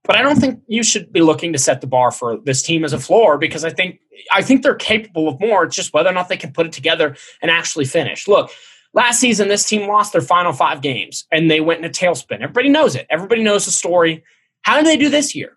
[0.05, 2.85] but I don't think you should be looking to set the bar for this team
[2.85, 3.99] as a floor because I think
[4.33, 5.65] I think they're capable of more.
[5.65, 8.29] It's just whether or not they can put it together and actually finish.
[8.29, 8.53] Look,
[8.95, 12.41] last season this team lost their final five games and they went in a tailspin.
[12.41, 13.07] Everybody knows it.
[13.11, 14.23] Everybody knows the story.
[14.63, 15.57] How did they do this year?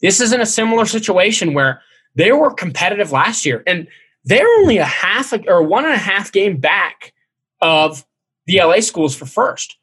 [0.00, 1.82] This isn't a similar situation where
[2.14, 3.86] they were competitive last year and
[4.24, 7.12] they're only a half or one and a half game back
[7.60, 8.04] of
[8.46, 9.76] the LA schools for first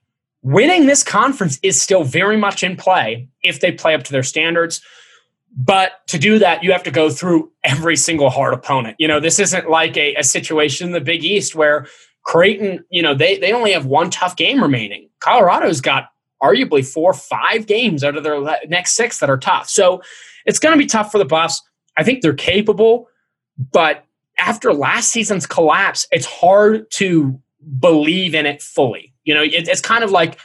[0.43, 4.23] winning this conference is still very much in play if they play up to their
[4.23, 4.81] standards.
[5.55, 8.97] But to do that, you have to go through every single hard opponent.
[8.99, 11.87] You know, this isn't like a, a situation in the Big East where
[12.23, 15.09] Creighton, you know, they, they only have one tough game remaining.
[15.19, 16.09] Colorado's got
[16.41, 19.69] arguably four five games out of their next six that are tough.
[19.69, 20.01] So
[20.45, 21.61] it's going to be tough for the Buffs.
[21.97, 23.07] I think they're capable,
[23.71, 24.05] but
[24.37, 27.39] after last season's collapse, it's hard to
[27.79, 29.13] believe in it fully.
[29.23, 30.39] You know, it, it's kind of like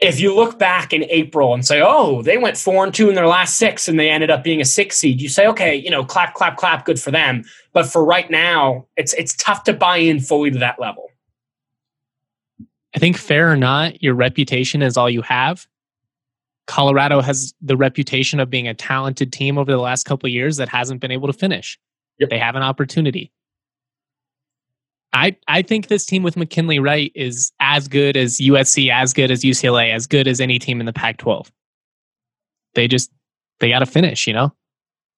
[0.00, 3.14] if you look back in April and say, oh, they went four and two in
[3.14, 5.90] their last six and they ended up being a six seed, you say, okay, you
[5.90, 7.44] know, clap, clap, clap, good for them.
[7.72, 11.11] But for right now, it's it's tough to buy in fully to that level.
[12.94, 15.66] I think fair or not, your reputation is all you have.
[16.66, 20.56] Colorado has the reputation of being a talented team over the last couple of years
[20.58, 21.78] that hasn't been able to finish.
[22.18, 22.30] Yep.
[22.30, 23.32] They have an opportunity.
[25.12, 29.30] I I think this team with McKinley Wright is as good as USC, as good
[29.30, 31.50] as UCLA, as good as any team in the Pac-12.
[32.74, 33.10] They just
[33.60, 34.54] they got to finish, you know.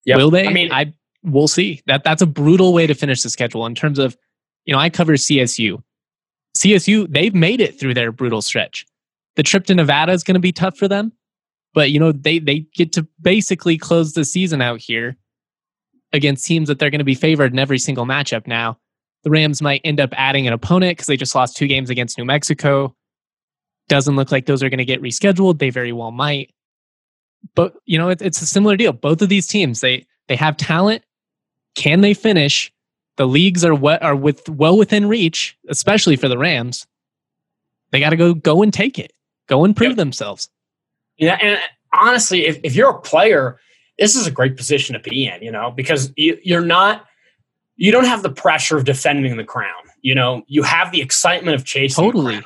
[0.05, 0.17] Yep.
[0.17, 0.47] Will they?
[0.47, 1.81] I mean, I we'll see.
[1.87, 4.17] That that's a brutal way to finish the schedule in terms of,
[4.65, 5.81] you know, I cover CSU.
[6.65, 8.85] CSU they've made it through their brutal stretch.
[9.35, 11.11] The trip to Nevada is going to be tough for them,
[11.73, 15.17] but you know they they get to basically close the season out here
[16.13, 18.77] against teams that they're going to be favored in every single matchup now
[19.25, 22.15] the Rams might end up adding an opponent because they just lost two games against
[22.17, 22.95] New Mexico.
[23.89, 25.57] Doesn't look like those are going to get rescheduled.
[25.57, 26.53] They very well might.
[27.55, 28.93] But you know, it, it's a similar deal.
[28.93, 31.03] Both of these teams, they they have talent.
[31.73, 32.71] Can they finish?
[33.17, 36.85] The leagues are what are with well within reach, especially for the Rams.
[37.91, 39.13] They got to go go and take it.
[39.47, 39.97] Go and prove yep.
[39.97, 40.49] themselves.
[41.17, 41.59] Yeah, and
[41.93, 43.59] honestly, if, if you're a player,
[43.97, 45.41] this is a great position to be in.
[45.41, 47.05] You know, because you, you're not
[47.77, 49.71] you don't have the pressure of defending the crown.
[50.01, 52.03] You know, you have the excitement of chasing.
[52.03, 52.41] Totally.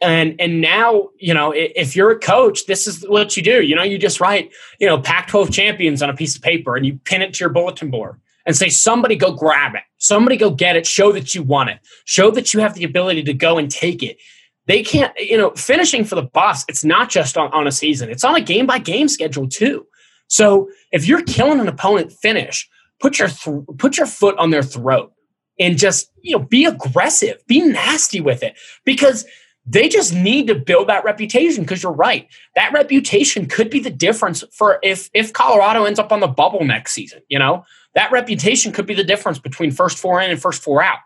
[0.00, 3.62] And and now, you know, if you're a coach, this is what you do.
[3.62, 6.84] You know, you just write, you know, Pac-12 champions on a piece of paper and
[6.84, 9.82] you pin it to your bulletin board and say, somebody go grab it.
[9.98, 10.86] Somebody go get it.
[10.86, 11.78] Show that you want it.
[12.04, 14.18] Show that you have the ability to go and take it.
[14.66, 18.10] They can't, you know, finishing for the Buffs, it's not just on, on a season,
[18.10, 19.86] it's on a game by game schedule too.
[20.28, 22.68] So if you're killing an opponent finish,
[23.00, 25.12] put your th- put your foot on their throat
[25.58, 29.24] and just you know be aggressive be nasty with it because
[29.66, 33.90] they just need to build that reputation because you're right that reputation could be the
[33.90, 37.64] difference for if if colorado ends up on the bubble next season you know
[37.94, 40.98] that reputation could be the difference between first four in and first four out.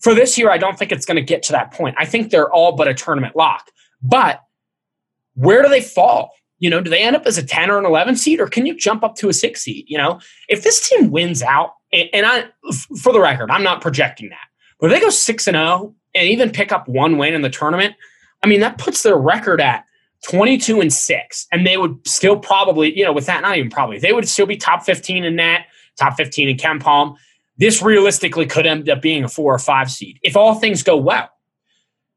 [0.00, 1.94] For this year i don't think it's going to get to that point.
[1.98, 3.70] I think they're all but a tournament lock.
[4.02, 4.40] But
[5.34, 6.32] where do they fall?
[6.58, 8.66] You know, do they end up as a 10 or an 11 seed or can
[8.66, 9.84] you jump up to a six seed?
[9.88, 12.46] You know, if this team wins out, and I,
[13.02, 14.46] for the record, I'm not projecting that,
[14.80, 17.50] but if they go six and 0 and even pick up one win in the
[17.50, 17.94] tournament,
[18.42, 19.84] I mean, that puts their record at
[20.28, 21.46] 22 and six.
[21.52, 24.46] And they would still probably, you know, with that, not even probably, they would still
[24.46, 25.66] be top 15 in that,
[25.98, 27.16] top 15 in KenPom.
[27.58, 30.96] This realistically could end up being a four or five seed if all things go
[30.96, 31.28] well.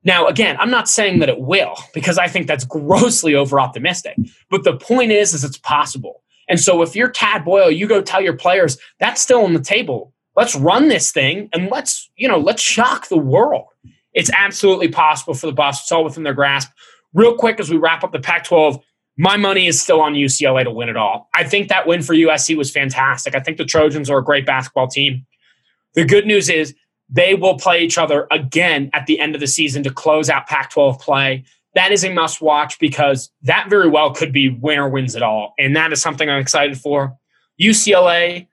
[0.04, 4.16] Now, again, I'm not saying that it will because I think that's grossly over optimistic.
[4.50, 6.22] But the point is, is it's possible.
[6.48, 9.60] And so if you're Tad Boyle, you go tell your players that's still on the
[9.60, 10.14] table.
[10.36, 13.66] Let's run this thing and let's, you know, let's shock the world.
[14.14, 15.82] It's absolutely possible for the Buffs.
[15.82, 16.72] It's all within their grasp.
[17.14, 18.80] Real quick, as we wrap up the Pac 12,
[19.18, 21.30] my money is still on UCLA to win it all.
[21.34, 23.36] I think that win for USC was fantastic.
[23.36, 25.26] I think the Trojans are a great basketball team.
[25.94, 26.76] The good news is
[27.10, 30.48] they will play each other again at the end of the season to close out
[30.48, 31.46] Pac 12 play.
[31.76, 35.54] That is a must watch because that very well could be winner wins it all.
[35.58, 37.18] And that is something I'm excited for.
[37.62, 38.48] UCLA,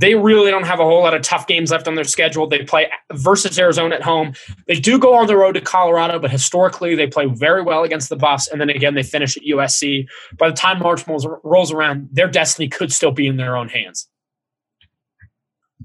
[0.00, 2.46] they really don't have a whole lot of tough games left on their schedule.
[2.46, 4.32] They play versus Arizona at home.
[4.66, 8.08] They do go on the road to Colorado, but historically they play very well against
[8.08, 8.48] the Buffs.
[8.48, 10.06] And then again, they finish at USC.
[10.38, 14.08] By the time March rolls around, their destiny could still be in their own hands.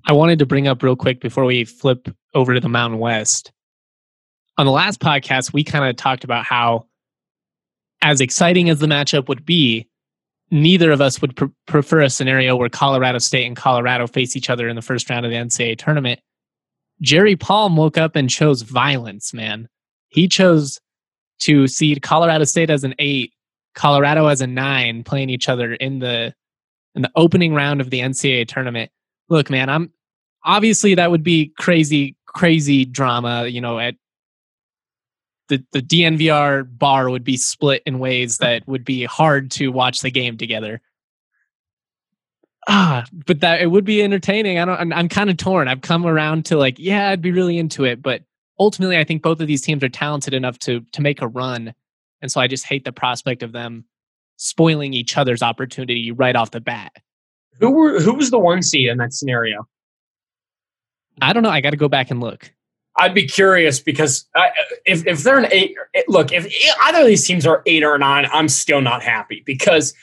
[0.08, 3.52] I wanted to bring up real quick before we flip over to the Mountain West.
[4.58, 6.86] On the last podcast, we kind of talked about how,
[8.02, 9.90] as exciting as the matchup would be,
[10.52, 14.50] neither of us would pr- prefer a scenario where Colorado State and Colorado face each
[14.50, 16.20] other in the first round of the NCAA tournament.
[17.02, 19.68] Jerry Palm woke up and chose violence, man.
[20.10, 20.80] He chose
[21.40, 23.34] to seed Colorado State as an eight,
[23.74, 26.34] Colorado as a nine playing each other in the
[26.96, 28.90] in the opening round of the NCAA tournament.
[29.28, 29.92] Look, man, I'm
[30.46, 33.48] obviously that would be crazy, crazy drama.
[33.48, 33.96] You know, at
[35.48, 40.02] the the DNVR bar would be split in ways that would be hard to watch
[40.02, 40.82] the game together.
[42.68, 44.58] Ah, but that it would be entertaining.
[44.58, 44.80] I don't.
[44.80, 45.68] I'm, I'm kind of torn.
[45.68, 48.24] I've come around to like, yeah, I'd be really into it, but
[48.60, 51.74] ultimately, I think both of these teams are talented enough to to make a run,
[52.22, 53.86] and so I just hate the prospect of them
[54.38, 56.92] spoiling each other's opportunity right off the bat.
[57.60, 59.68] Who were who was the one seed in that scenario?
[61.22, 61.50] I don't know.
[61.50, 62.52] I got to go back and look.
[62.98, 64.50] I'd be curious because I,
[64.86, 65.76] if if they're an eight,
[66.08, 66.48] look, if
[66.84, 69.94] either of these teams are eight or nine, I'm still not happy because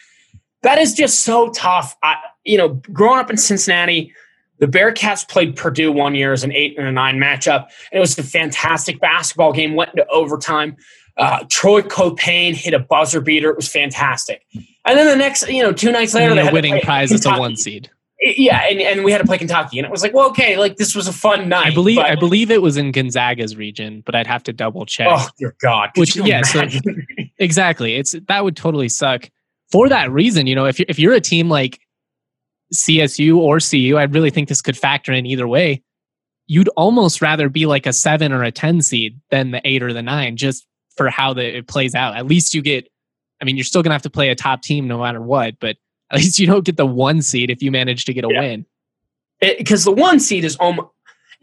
[0.63, 1.97] that is just so tough.
[2.03, 4.13] I, you know, growing up in Cincinnati,
[4.59, 8.01] the Bearcats played Purdue one year as an eight and a nine matchup, and it
[8.01, 9.75] was a fantastic basketball game.
[9.75, 10.77] Went into overtime.
[11.17, 13.51] Uh, Troy Caupain hit a buzzer beater.
[13.51, 14.47] It was fantastic.
[14.85, 17.57] And then the next, you know, two nights later, the winning prize is a one
[17.57, 17.91] seed.
[18.25, 20.77] Yeah, and, and we had to play Kentucky, and it was like, well, okay, like
[20.77, 21.67] this was a fun night.
[21.67, 24.87] I believe but, I believe it was in Gonzaga's region, but I'd have to double
[24.87, 25.09] check.
[25.11, 25.91] Oh dear God!
[25.97, 26.63] Which yeah, so,
[27.39, 27.97] exactly.
[27.97, 29.29] It's that would totally suck.
[29.73, 31.81] For that reason, you know, if you're, if you're a team like
[32.73, 35.83] CSU or CU, I really think this could factor in either way.
[36.47, 39.93] You'd almost rather be like a seven or a ten seed than the eight or
[39.93, 40.65] the nine, just
[40.97, 42.17] for how the, it plays out.
[42.17, 42.87] At least you get.
[43.41, 45.77] I mean, you're still gonna have to play a top team no matter what, but
[46.13, 48.41] at least you don't get the one seed if you manage to get a yeah.
[48.41, 48.67] win.
[49.41, 50.89] Because the one seed is almost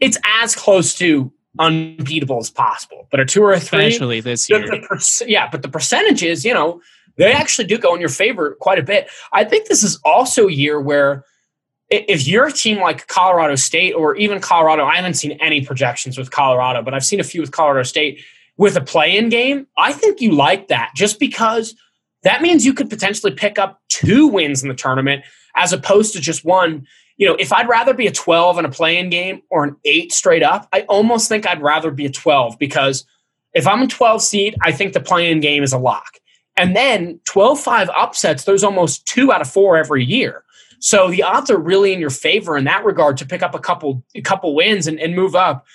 [0.00, 3.06] it's as close to unbeatable as possible.
[3.10, 5.48] But a two or a three, especially this year, the, the, yeah.
[5.50, 6.80] But the percentages, you know,
[7.16, 9.10] they actually do go in your favor quite a bit.
[9.32, 11.24] I think this is also a year where
[11.90, 16.16] if you're a team like Colorado State or even Colorado, I haven't seen any projections
[16.16, 18.22] with Colorado, but I've seen a few with Colorado State
[18.56, 19.66] with a play-in game.
[19.76, 21.74] I think you like that just because
[22.22, 25.24] that means you could potentially pick up two wins in the tournament
[25.56, 26.86] as opposed to just one.
[27.16, 30.12] You know, if I'd rather be a 12 in a play-in game or an eight
[30.12, 33.04] straight up, I almost think I'd rather be a 12 because
[33.52, 36.18] if I'm a 12 seed, I think the play-in game is a lock.
[36.56, 40.44] And then 12 5 upsets, there's almost two out of four every year.
[40.78, 43.58] So the odds are really in your favor in that regard to pick up a
[43.58, 45.66] couple a couple wins and, and move up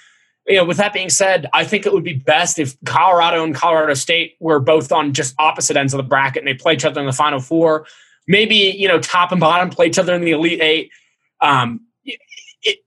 [0.48, 3.56] you know, with that being said, I think it would be best if Colorado and
[3.56, 6.86] Colorado State were both on just opposite ends of the bracket and they play each
[6.86, 7.88] other in the Final Four.
[8.28, 10.92] Maybe you know, top and bottom play each other in the Elite Eight.
[11.42, 12.80] Um, it,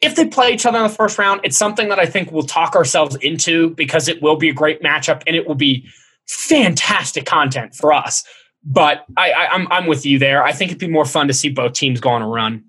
[0.00, 2.42] if they play each other in the first round, it's something that I think we'll
[2.42, 5.86] talk ourselves into because it will be a great matchup and it will be
[6.26, 8.24] fantastic content for us.
[8.64, 10.42] But I, I, I'm I'm with you there.
[10.42, 12.64] I think it'd be more fun to see both teams go on a run.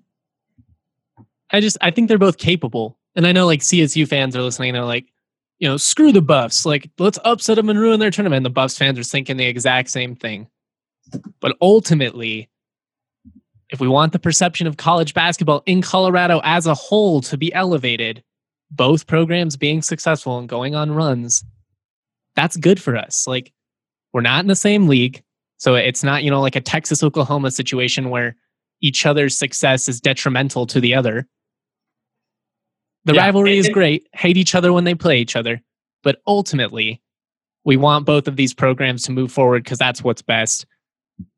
[1.50, 4.72] I just I think they're both capable and I know like CSU fans are listening
[4.72, 5.06] they're like,
[5.58, 6.66] you know, screw the Buffs.
[6.66, 8.38] Like, let's upset them and ruin their tournament.
[8.38, 10.48] And the Buffs fans are thinking the exact same thing.
[11.40, 12.50] But ultimately,
[13.70, 17.52] if we want the perception of college basketball in Colorado as a whole to be
[17.54, 18.22] elevated,
[18.70, 21.44] both programs being successful and going on runs,
[22.34, 23.26] that's good for us.
[23.26, 23.52] Like,
[24.12, 25.22] we're not in the same league.
[25.58, 28.36] So it's not, you know, like a Texas Oklahoma situation where
[28.80, 31.26] each other's success is detrimental to the other.
[33.04, 33.24] The yeah.
[33.24, 34.08] rivalry is great.
[34.12, 35.60] Hate each other when they play each other.
[36.02, 37.02] But ultimately,
[37.64, 40.66] we want both of these programs to move forward because that's what's best.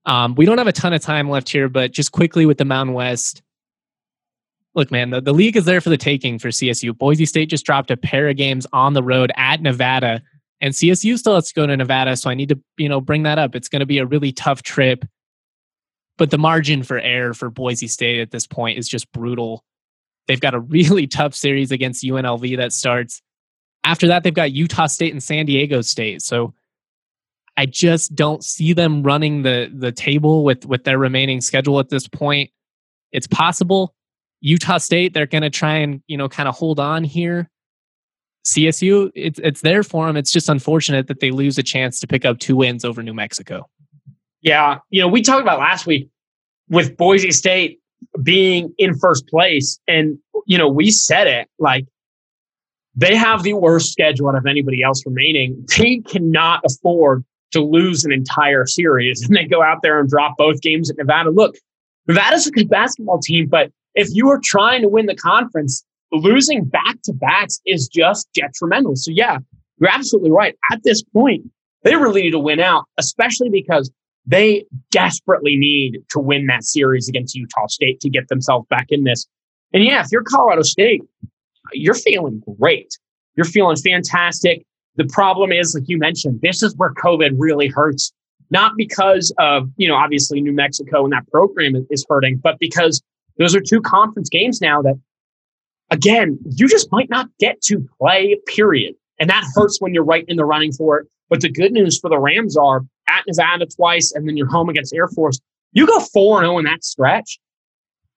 [0.04, 2.64] Um, we don't have a ton of time left here, but just quickly with the
[2.64, 3.42] Mountain West.
[4.74, 6.96] Look, man, the, the league is there for the taking for CSU.
[6.96, 10.22] Boise State just dropped a pair of games on the road at Nevada,
[10.60, 12.16] and CSU still has to go to Nevada.
[12.16, 13.54] So I need to, you know, bring that up.
[13.54, 15.04] It's going to be a really tough trip,
[16.18, 19.64] but the margin for error for Boise State at this point is just brutal.
[20.26, 23.22] They've got a really tough series against UNLV that starts.
[23.84, 26.22] After that, they've got Utah State and San Diego State.
[26.22, 26.54] So
[27.56, 31.88] I just don't see them running the the table with with their remaining schedule at
[31.88, 32.50] this point.
[33.12, 33.94] It's possible.
[34.40, 37.48] Utah State, they're going to try and you know kind of hold on here.
[38.44, 40.16] CSU, it's it's there for them.
[40.16, 43.14] It's just unfortunate that they lose a chance to pick up two wins over New
[43.14, 43.68] Mexico.
[44.42, 46.10] Yeah, you know, we talked about last week
[46.68, 47.80] with Boise State
[48.22, 49.78] being in first place.
[49.86, 51.86] And, you know, we said it like
[52.94, 55.64] they have the worst schedule out of anybody else remaining.
[55.76, 60.36] They cannot afford to lose an entire series and they go out there and drop
[60.36, 61.30] both games at Nevada.
[61.30, 61.57] Look,
[62.07, 66.64] Nevada's a good basketball team, but if you are trying to win the conference, losing
[66.64, 68.94] back to backs is just detrimental.
[68.97, 69.38] So, yeah,
[69.78, 70.55] you're absolutely right.
[70.70, 71.42] At this point,
[71.82, 73.90] they really need to win out, especially because
[74.26, 79.04] they desperately need to win that series against Utah State to get themselves back in
[79.04, 79.26] this.
[79.72, 81.02] And yeah, if you're Colorado State,
[81.72, 82.98] you're feeling great.
[83.36, 84.64] You're feeling fantastic.
[84.96, 88.12] The problem is, like you mentioned, this is where COVID really hurts.
[88.50, 93.02] not because of, you know, obviously New Mexico and that program is hurting, but because
[93.38, 94.98] those are two conference games now that,
[95.90, 98.94] again, you just might not get to play, period.
[99.18, 101.06] And that hurts when you're right in the running for it.
[101.28, 102.82] But the good news for the Rams are
[103.26, 105.40] Nevada twice, and then you're home against Air Force.
[105.72, 107.38] You go 4 0 in that stretch,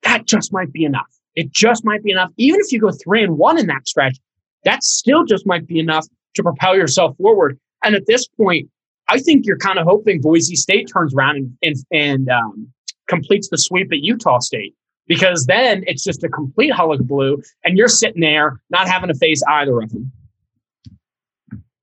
[0.03, 1.07] that just might be enough.
[1.35, 2.31] It just might be enough.
[2.37, 4.17] Even if you go 3 and 1 in that stretch,
[4.63, 6.05] that still just might be enough
[6.35, 7.59] to propel yourself forward.
[7.83, 8.69] And at this point,
[9.07, 12.67] I think you're kind of hoping Boise State turns around and, and, and um,
[13.07, 14.75] completes the sweep at Utah State
[15.07, 19.41] because then it's just a complete hullabaloo and you're sitting there not having to face
[19.49, 20.11] either of them.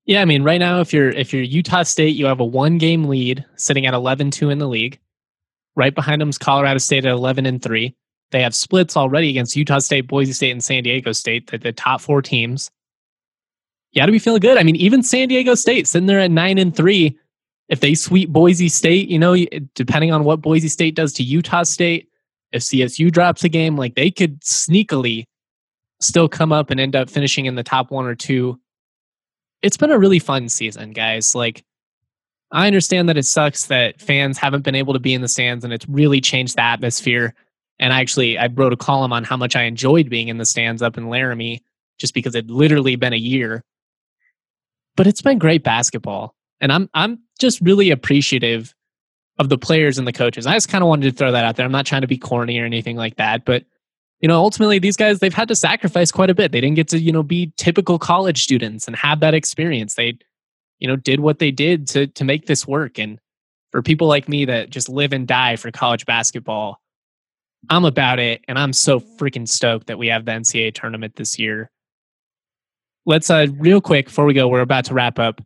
[0.07, 2.79] Yeah, I mean, right now, if you're if you're Utah State, you have a one
[2.79, 5.01] game lead, sitting at 11-2 in the league.
[5.75, 7.95] Right behind them is Colorado State at eleven and three.
[8.31, 11.51] They have splits already against Utah State, Boise State, and San Diego State.
[11.51, 12.71] The, the top four teams.
[13.93, 14.59] You got to be feeling good.
[14.59, 17.19] I mean, even San Diego State sitting there at nine and three.
[17.69, 19.37] If they sweep Boise State, you know,
[19.75, 22.09] depending on what Boise State does to Utah State,
[22.53, 25.25] if CSU drops a game, like they could sneakily
[26.01, 28.59] still come up and end up finishing in the top one or two
[29.67, 31.35] it's been a really fun season, guys.
[31.35, 31.65] Like,
[32.53, 35.65] I understand that it sucks that fans haven't been able to be in the stands
[35.65, 37.35] and it's really changed the atmosphere.
[37.81, 40.47] And I actually, I wrote a column on how much I enjoyed being in the
[40.47, 41.63] stands up in Laramie
[41.99, 43.65] just because it'd literally been a year.
[44.95, 46.37] But it's been great basketball.
[46.61, 48.73] And I'm, I'm just really appreciative
[49.39, 50.47] of the players and the coaches.
[50.47, 51.67] I just kind of wanted to throw that out there.
[51.67, 53.65] I'm not trying to be corny or anything like that, but
[54.21, 56.53] you know, ultimately these guys they've had to sacrifice quite a bit.
[56.53, 59.95] They didn't get to, you know, be typical college students and have that experience.
[59.95, 60.19] They,
[60.79, 62.99] you know, did what they did to to make this work.
[62.99, 63.19] And
[63.73, 66.81] for people like me that just live and die for college basketball,
[67.69, 71.39] I'm about it and I'm so freaking stoked that we have the NCAA tournament this
[71.39, 71.71] year.
[73.05, 75.43] Let's uh real quick before we go, we're about to wrap up.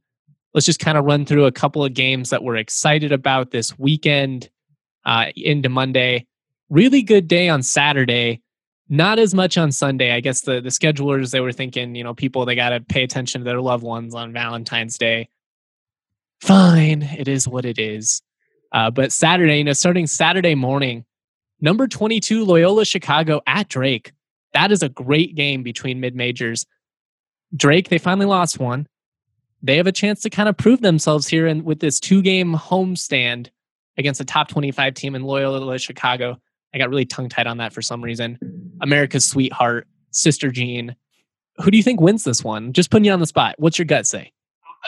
[0.54, 3.76] Let's just kind of run through a couple of games that we're excited about this
[3.80, 4.48] weekend
[5.04, 6.26] uh into Monday.
[6.68, 8.42] Really good day on Saturday
[8.90, 10.12] not as much on Sunday.
[10.12, 13.04] I guess the the schedulers they were thinking, you know, people they got to pay
[13.04, 15.28] attention to their loved ones on Valentine's Day.
[16.42, 18.20] Fine, it is what it is.
[18.72, 21.04] Uh, but Saturday, you know, starting Saturday morning,
[21.60, 24.12] number 22 Loyola Chicago at Drake.
[24.54, 26.66] That is a great game between mid majors.
[27.54, 28.88] Drake, they finally lost one.
[29.62, 32.54] They have a chance to kind of prove themselves here and with this two game
[32.54, 33.50] homestand
[33.96, 36.40] against a top 25 team in Loyola Chicago.
[36.74, 38.38] I got really tongue tied on that for some reason.
[38.80, 40.94] America's sweetheart, Sister Jean.
[41.58, 42.72] Who do you think wins this one?
[42.72, 43.56] Just putting you on the spot.
[43.58, 44.32] What's your gut say?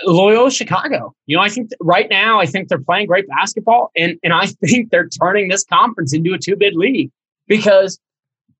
[0.06, 1.14] Uh, Loyola Chicago.
[1.26, 4.46] You know, I think right now, I think they're playing great basketball, and and I
[4.66, 7.10] think they're turning this conference into a two bid league
[7.48, 7.98] because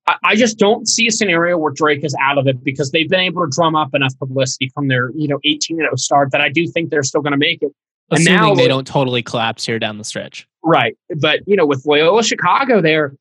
[0.06, 3.08] I, I, just don't see a scenario where Drake is out of it because they've
[3.08, 6.40] been able to drum up enough publicity from their you know 18 0 start that
[6.40, 7.72] I do think they're still going to make it.
[8.10, 10.46] Assuming and now they don't totally collapse here down the stretch.
[10.64, 10.96] Right.
[11.20, 13.14] But, you know, with Loyola Chicago there,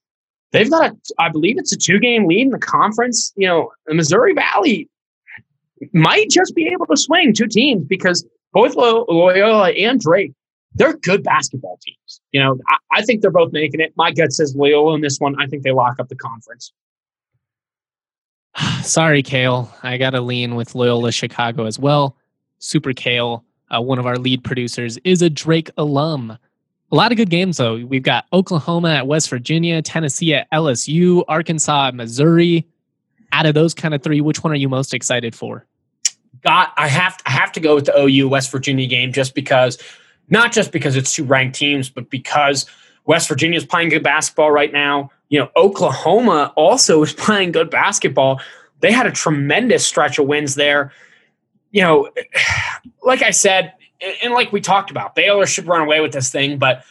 [0.51, 3.33] they've got a, I believe it's a two game lead in the conference.
[3.35, 4.89] You know, the Missouri Valley
[5.93, 10.33] might just be able to swing two teams because both Loyola and Drake,
[10.75, 12.21] they're good basketball teams.
[12.31, 13.93] You know, I, I think they're both making it.
[13.95, 15.35] My gut says Loyola in this one.
[15.41, 16.71] I think they lock up the conference.
[18.83, 19.73] Sorry, Kale.
[19.83, 22.15] I got to lean with Loyola Chicago as well.
[22.59, 23.43] Super Kale,
[23.75, 26.37] uh, one of our lead producers, is a Drake alum.
[26.91, 27.77] A lot of good games, though.
[27.85, 32.67] We've got Oklahoma at West Virginia, Tennessee at LSU, Arkansas at Missouri.
[33.31, 35.65] Out of those kind of three, which one are you most excited for?
[36.43, 39.77] Got I have I have to go with the OU West Virginia game just because,
[40.29, 42.65] not just because it's two ranked teams, but because
[43.05, 45.11] West Virginia is playing good basketball right now.
[45.29, 48.41] You know, Oklahoma also is playing good basketball.
[48.81, 50.91] They had a tremendous stretch of wins there.
[51.71, 52.09] You know,
[53.03, 53.73] like I said,
[54.23, 56.83] and like we talked about, Baylor should run away with this thing, but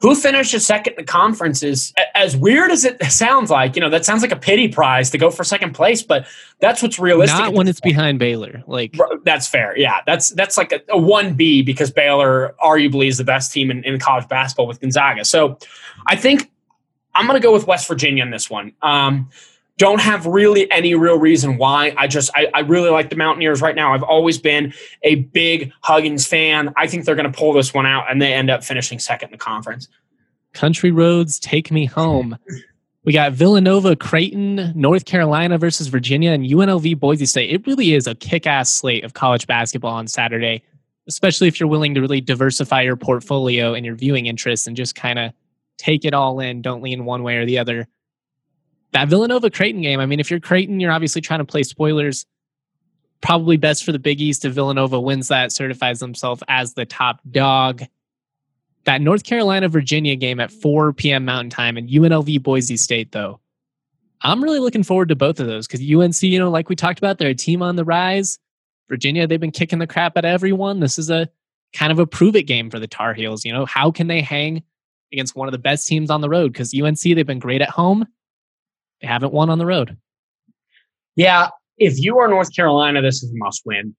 [0.00, 3.90] who finishes second in the conference is as weird as it sounds like, you know,
[3.90, 6.26] that sounds like a pity prize to go for second place, but
[6.58, 7.38] that's what's realistic.
[7.38, 7.94] Not when it's point.
[7.94, 8.62] behind Baylor.
[8.66, 9.78] Like that's fair.
[9.78, 10.00] Yeah.
[10.06, 13.98] That's, that's like a, a 1B because Baylor arguably is the best team in, in
[13.98, 15.24] college basketball with Gonzaga.
[15.24, 15.58] So
[16.06, 16.50] I think
[17.14, 18.72] I'm going to go with West Virginia in this one.
[18.80, 19.28] Um,
[19.80, 21.94] don't have really any real reason why.
[21.96, 23.94] I just I, I, really like the Mountaineers right now.
[23.94, 24.74] I've always been
[25.04, 26.74] a big Huggins fan.
[26.76, 29.28] I think they're going to pull this one out, and they end up finishing second
[29.28, 29.88] in the conference.
[30.52, 32.36] Country roads take me home.
[33.04, 37.50] We got Villanova, Creighton, North Carolina versus Virginia, and UNLV Boise State.
[37.50, 40.62] It really is a kick-ass slate of college basketball on Saturday,
[41.08, 44.94] especially if you're willing to really diversify your portfolio and your viewing interests and just
[44.94, 45.32] kind of
[45.78, 46.60] take it all in.
[46.60, 47.88] Don't lean one way or the other
[48.92, 50.00] that Villanova Creighton game.
[50.00, 52.26] I mean, if you're Creighton, you're obviously trying to play spoilers.
[53.20, 57.20] Probably best for the Big East if Villanova wins that, certifies themselves as the top
[57.30, 57.82] dog.
[58.84, 61.26] That North Carolina Virginia game at 4 p.m.
[61.26, 63.40] Mountain Time and UNLV Boise State, though.
[64.22, 66.98] I'm really looking forward to both of those because UNC, you know, like we talked
[66.98, 68.38] about, they're a team on the rise.
[68.88, 70.80] Virginia, they've been kicking the crap at everyone.
[70.80, 71.28] This is a
[71.72, 73.44] kind of a prove it game for the Tar Heels.
[73.44, 74.62] You know, how can they hang
[75.12, 76.52] against one of the best teams on the road?
[76.52, 78.06] Because UNC, they've been great at home.
[79.02, 79.96] Haven't won on the road.
[81.16, 81.48] Yeah.
[81.78, 83.94] If you are North Carolina, this is a must win.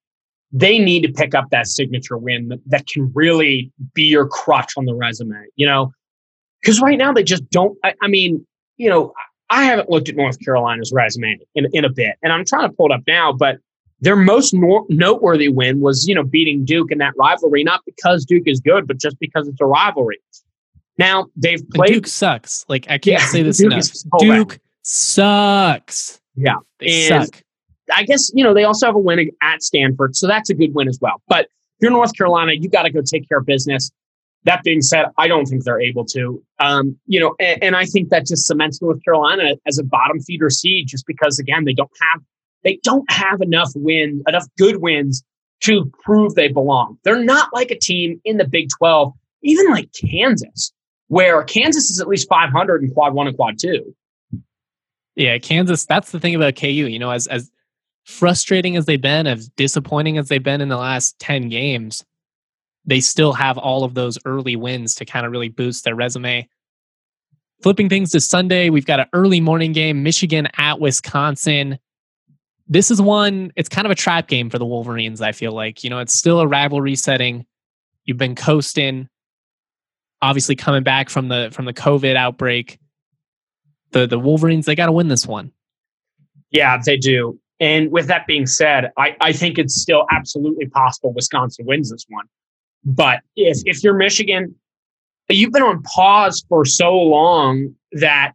[0.52, 4.74] They need to pick up that signature win that, that can really be your crutch
[4.78, 5.92] on the resume, you know?
[6.62, 7.78] Because right now they just don't.
[7.84, 8.46] I, I mean,
[8.78, 9.14] you know,
[9.50, 12.76] I haven't looked at North Carolina's resume in, in a bit, and I'm trying to
[12.76, 13.58] pull it up now, but
[14.02, 18.26] their most no- noteworthy win was, you know, beating Duke in that rivalry, not because
[18.26, 20.20] Duke is good, but just because it's a rivalry.
[20.98, 21.94] Now they've played.
[21.94, 22.66] Duke sucks.
[22.68, 23.90] Like I can't yeah, say this Duke enough.
[24.20, 26.22] Duke sucks.
[26.36, 27.44] Yeah, they and suck.
[27.94, 30.74] I guess you know they also have a win at Stanford, so that's a good
[30.74, 31.22] win as well.
[31.28, 31.50] But if
[31.82, 33.92] you're North Carolina, you got to go take care of business.
[34.44, 36.44] That being said, I don't think they're able to.
[36.60, 40.20] Um, you know, and, and I think that just cements North Carolina as a bottom
[40.20, 42.22] feeder seed, just because again they don't have
[42.64, 45.24] they don't have enough wins, enough good wins
[45.62, 46.98] to prove they belong.
[47.04, 49.14] They're not like a team in the Big 12,
[49.44, 50.74] even like Kansas,
[51.08, 53.96] where Kansas is at least 500 in quad one and quad two.
[55.16, 56.68] Yeah, Kansas, that's the thing about KU.
[56.68, 57.52] You know, as, as
[58.06, 62.06] frustrating as they've been, as disappointing as they've been in the last 10 games,
[62.86, 66.48] they still have all of those early wins to kind of really boost their resume.
[67.62, 71.78] Flipping things to Sunday, we've got an early morning game, Michigan at Wisconsin
[72.72, 75.84] this is one, it's kind of a trap game for the Wolverines, I feel like.
[75.84, 77.46] You know, it's still a rivalry setting.
[78.06, 79.10] You've been coasting,
[80.22, 82.80] obviously coming back from the from the COVID outbreak.
[83.92, 85.52] The the Wolverines, they gotta win this one.
[86.52, 87.40] Yeah, they do.
[87.60, 92.06] And with that being said, I, I think it's still absolutely possible Wisconsin wins this
[92.10, 92.26] one.
[92.84, 94.56] But if if you're Michigan,
[95.30, 98.34] you've been on pause for so long that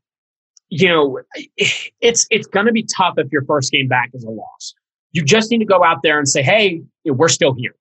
[0.68, 1.20] you know,
[1.56, 4.74] it's it's going to be tough if your first game back is a loss.
[5.12, 7.74] You just need to go out there and say, "Hey, we're still here."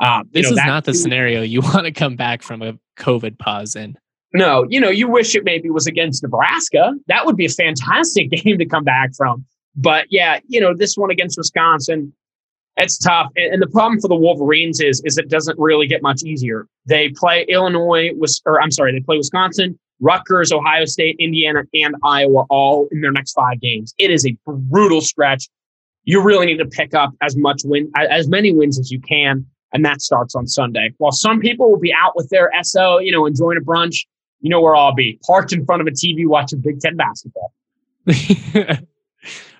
[0.00, 3.38] Um, this know, is not the scenario you want to come back from a COVID
[3.38, 3.98] pause in.
[4.34, 6.92] No, you know, you wish it maybe was against Nebraska.
[7.06, 9.44] That would be a fantastic game to come back from.
[9.74, 12.12] But yeah, you know, this one against Wisconsin,
[12.76, 13.30] it's tough.
[13.36, 16.66] And, the problem for the Wolverines is is it doesn't really get much easier.
[16.86, 18.10] They play Illinois,
[18.46, 23.12] or I'm sorry, they play Wisconsin, Rutgers, Ohio State, Indiana, and Iowa all in their
[23.12, 23.94] next five games.
[23.98, 25.48] It is a brutal stretch.
[26.04, 29.44] You really need to pick up as much win, as many wins as you can,
[29.72, 30.92] and that starts on Sunday.
[30.98, 34.06] While some people will be out with their SO, you know, enjoying a brunch,
[34.40, 37.52] you know where I'll be, parked in front of a TV watching Big Ten basketball.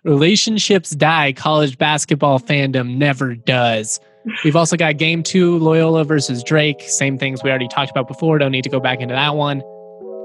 [0.05, 1.33] Relationships die.
[1.33, 4.01] College basketball fandom never does.
[4.45, 6.83] We've also got game two, Loyola versus Drake.
[6.83, 8.39] Same things we already talked about before.
[8.39, 9.63] Don't need to go back into that one.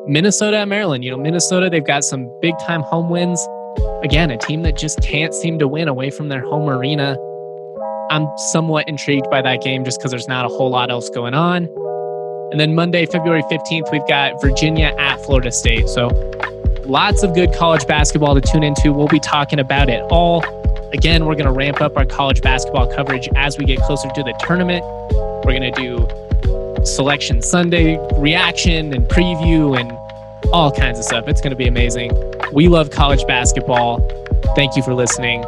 [0.08, 1.04] Minnesota and Maryland.
[1.04, 3.46] You know, Minnesota, they've got some big time home wins.
[4.04, 7.18] Again, a team that just can't seem to win away from their home arena.
[8.12, 11.34] I'm somewhat intrigued by that game just because there's not a whole lot else going
[11.34, 11.68] on.
[12.54, 15.90] And then Monday, February 15th, we've got Virginia at Florida State.
[15.90, 16.10] So
[16.86, 18.94] lots of good college basketball to tune into.
[18.94, 20.44] We'll be talking about it all.
[20.94, 24.22] Again, we're going to ramp up our college basketball coverage as we get closer to
[24.22, 24.86] the tournament.
[25.44, 29.92] We're going to do Selection Sunday reaction and preview and
[30.54, 31.28] all kinds of stuff.
[31.28, 32.12] It's going to be amazing.
[32.54, 34.00] We love college basketball.
[34.56, 35.44] Thank you for listening.